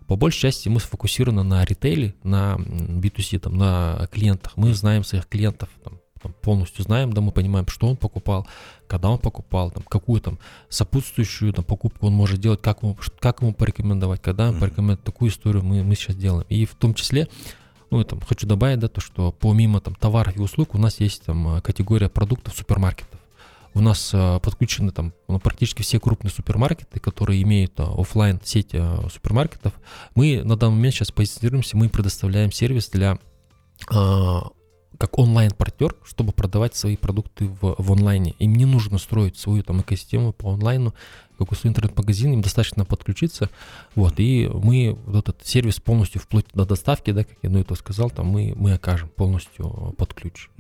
По 0.07 0.17
большей 0.17 0.41
части 0.41 0.69
мы 0.69 0.81
сфокусированы 0.81 1.43
на 1.43 1.65
ритейле, 1.65 2.15
на 2.23 2.55
м, 2.55 3.01
B2C, 3.01 3.41
там, 3.41 3.59
на 3.59 4.09
клиентах. 4.13 4.53
Мы 4.57 4.73
знаем 4.73 5.03
своих 5.05 5.27
клиентов, 5.27 5.69
там, 5.85 5.99
там, 6.23 6.33
полностью 6.41 6.85
знаем, 6.85 7.13
да, 7.13 7.21
мы 7.21 7.33
понимаем, 7.33 7.67
что 7.67 7.89
он 7.89 7.97
покупал, 7.97 8.47
когда 8.87 9.09
он 9.09 9.19
покупал, 9.19 9.71
там, 9.71 9.83
какую 9.83 10.21
там 10.21 10.39
сопутствующую 10.69 11.53
там, 11.53 11.65
покупку 11.65 12.07
он 12.07 12.13
может 12.13 12.41
делать, 12.41 12.63
как 12.63 12.83
ему, 12.83 12.97
как 13.19 13.43
ему 13.43 13.53
порекомендовать, 13.53 14.23
когда 14.23 14.49
ему 14.49 14.61
порекомендовать, 14.61 15.03
такую 15.03 15.31
историю 15.31 15.65
мы, 15.65 15.83
мы 15.83 15.95
сейчас 15.97 16.17
делаем. 16.17 16.47
И 16.49 16.67
в 16.67 16.75
том 16.75 16.95
числе 16.95 17.29
ну, 17.91 18.05
там, 18.05 18.21
хочу 18.21 18.47
добавить, 18.47 18.79
да, 18.79 18.89
то, 18.89 19.01
что 19.01 19.33
помимо 19.33 19.81
там 19.81 19.95
товаров 19.95 20.37
и 20.37 20.41
услуг 20.41 20.75
у 20.75 20.79
нас 20.79 21.01
есть 21.01 21.25
там 21.25 21.57
э, 21.57 21.61
категория 21.61 22.09
продуктов 22.09 22.55
супермаркетов. 22.55 23.20
У 23.73 23.81
нас 23.81 24.11
э, 24.13 24.41
подключены 24.41 24.91
там 24.91 25.13
ну, 25.29 25.39
практически 25.39 25.83
все 25.83 26.01
крупные 26.01 26.31
супермаркеты, 26.31 26.99
которые 26.99 27.43
имеют 27.43 27.79
э, 27.79 27.85
офлайн 27.85 28.41
сеть 28.43 28.71
э, 28.73 29.09
супермаркетов. 29.13 29.73
Мы 30.15 30.43
на 30.45 30.57
данный 30.57 30.77
момент 30.77 30.95
сейчас 30.95 31.13
позиционируемся, 31.13 31.77
мы 31.77 31.89
предоставляем 31.89 32.51
сервис 32.53 32.89
для 32.89 33.19
как 35.01 35.19
онлайн-партнер, 35.19 35.97
чтобы 36.05 36.33
продавать 36.33 36.77
свои 36.77 36.95
продукты 36.95 37.47
в, 37.47 37.75
в 37.79 37.93
онлайне. 37.93 38.35
Им 38.39 38.55
не 38.55 38.67
нужно 38.67 38.99
строить 38.99 39.39
свою 39.39 39.63
там 39.63 39.81
экосистему 39.81 40.35
по 40.35 40.53
онлайну, 40.53 40.95
какой 41.39 41.57
свой 41.57 41.71
интернет-магазин, 41.71 42.35
им 42.35 42.43
достаточно 42.43 42.85
подключиться. 42.85 43.49
Вот, 43.95 44.21
и 44.21 44.51
мы 44.53 44.99
вот 45.07 45.31
этот 45.31 45.47
сервис 45.47 45.81
полностью 45.81 46.21
вплоть 46.21 46.45
до 46.53 46.67
доставки, 46.67 47.13
да, 47.13 47.25
как 47.25 47.39
я 47.41 47.49
ну, 47.49 47.61
это 47.61 47.75
сказал, 47.77 48.11
там 48.11 48.27
мы, 48.27 48.53
мы 48.55 48.75
окажем 48.75 49.09
полностью 49.09 49.95
под 49.97 50.13
ключ. 50.13 50.51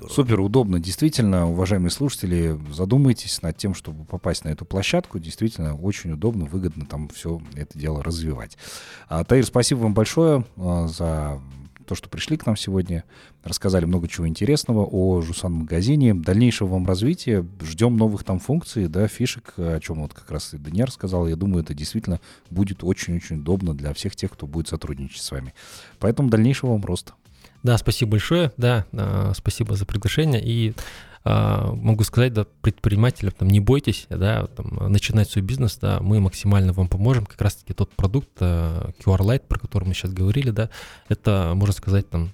Мгм. 0.00 0.10
Супер 0.10 0.40
удобно. 0.40 0.78
Действительно, 0.80 1.50
уважаемые 1.50 1.90
слушатели, 1.90 2.58
задумайтесь 2.72 3.42
над 3.42 3.56
тем, 3.56 3.74
чтобы 3.74 4.04
попасть 4.04 4.44
на 4.44 4.50
эту 4.50 4.64
площадку. 4.64 5.18
Действительно, 5.18 5.76
очень 5.76 6.12
удобно, 6.12 6.44
выгодно 6.44 6.86
там 6.86 7.08
все 7.08 7.40
это 7.54 7.78
дело 7.78 8.02
развивать. 8.02 8.56
А, 9.08 9.24
Таир, 9.24 9.44
спасибо 9.44 9.80
вам 9.80 9.94
большое 9.94 10.44
а, 10.56 10.88
за 10.88 11.40
то, 11.90 11.96
что 11.96 12.08
пришли 12.08 12.36
к 12.36 12.46
нам 12.46 12.56
сегодня. 12.56 13.02
Рассказали 13.42 13.84
много 13.84 14.06
чего 14.06 14.28
интересного 14.28 14.86
о 14.88 15.22
Жусан-магазине. 15.22 16.14
Дальнейшего 16.14 16.68
вам 16.68 16.86
развития. 16.86 17.44
Ждем 17.62 17.96
новых 17.96 18.22
там 18.22 18.38
функций, 18.38 18.86
да, 18.86 19.08
фишек, 19.08 19.54
о 19.56 19.80
чем 19.80 20.02
вот 20.02 20.14
как 20.14 20.30
раз 20.30 20.54
и 20.54 20.58
Даниэр 20.58 20.92
сказал. 20.92 21.26
Я 21.26 21.34
думаю, 21.34 21.64
это 21.64 21.74
действительно 21.74 22.20
будет 22.48 22.84
очень-очень 22.84 23.38
удобно 23.40 23.74
для 23.74 23.92
всех 23.92 24.14
тех, 24.14 24.30
кто 24.30 24.46
будет 24.46 24.68
сотрудничать 24.68 25.22
с 25.22 25.30
вами. 25.32 25.52
Поэтому 25.98 26.28
дальнейшего 26.28 26.70
вам 26.70 26.84
роста. 26.84 27.14
Да, 27.62 27.76
спасибо 27.78 28.12
большое, 28.12 28.52
да, 28.56 28.86
а, 28.92 29.32
спасибо 29.34 29.76
за 29.76 29.84
приглашение. 29.84 30.42
И 30.42 30.74
а, 31.24 31.72
могу 31.72 32.04
сказать, 32.04 32.32
да, 32.32 32.46
предпринимателям, 32.62 33.32
там, 33.32 33.48
не 33.48 33.60
бойтесь, 33.60 34.06
да, 34.08 34.46
там, 34.46 34.90
начинать 34.90 35.28
свой 35.28 35.44
бизнес, 35.44 35.76
да, 35.76 35.98
мы 36.00 36.20
максимально 36.20 36.72
вам 36.72 36.88
поможем. 36.88 37.26
Как 37.26 37.40
раз-таки 37.40 37.74
тот 37.74 37.94
продукт 37.94 38.30
а, 38.40 38.92
QR 39.04 39.20
Lite, 39.20 39.46
про 39.46 39.58
который 39.58 39.86
мы 39.86 39.94
сейчас 39.94 40.12
говорили, 40.12 40.50
да, 40.50 40.70
это, 41.08 41.52
можно 41.54 41.74
сказать, 41.74 42.08
там, 42.08 42.30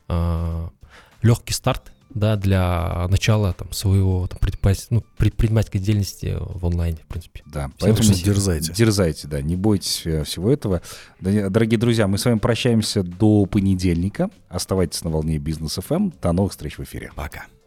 легкий 1.22 1.52
старт, 1.52 1.92
да, 2.10 2.36
для 2.36 3.06
начала 3.08 3.52
там 3.52 3.72
своего 3.72 4.26
там, 4.26 4.38
предприниматель- 4.38 4.86
ну, 4.90 5.04
предпринимательской 5.16 5.78
деятельности 5.78 6.36
в 6.38 6.64
онлайне, 6.66 6.98
в 7.04 7.06
принципе. 7.06 7.42
Да, 7.46 7.66
Всем 7.68 7.74
поэтому 7.80 8.04
спасибо. 8.04 8.26
Дерзайте. 8.26 8.72
Дерзайте, 8.72 9.28
да, 9.28 9.42
не 9.42 9.56
бойтесь 9.56 10.02
э, 10.06 10.24
всего 10.24 10.50
этого. 10.50 10.82
Дорогие 11.20 11.78
друзья, 11.78 12.06
мы 12.06 12.18
с 12.18 12.24
вами 12.24 12.38
прощаемся 12.38 13.02
до 13.02 13.46
понедельника. 13.46 14.30
Оставайтесь 14.48 15.02
на 15.04 15.10
волне 15.10 15.38
бизнес 15.38 15.78
FM. 15.78 16.14
До 16.22 16.32
новых 16.32 16.52
встреч 16.52 16.78
в 16.78 16.82
эфире. 16.82 17.10
Пока. 17.14 17.46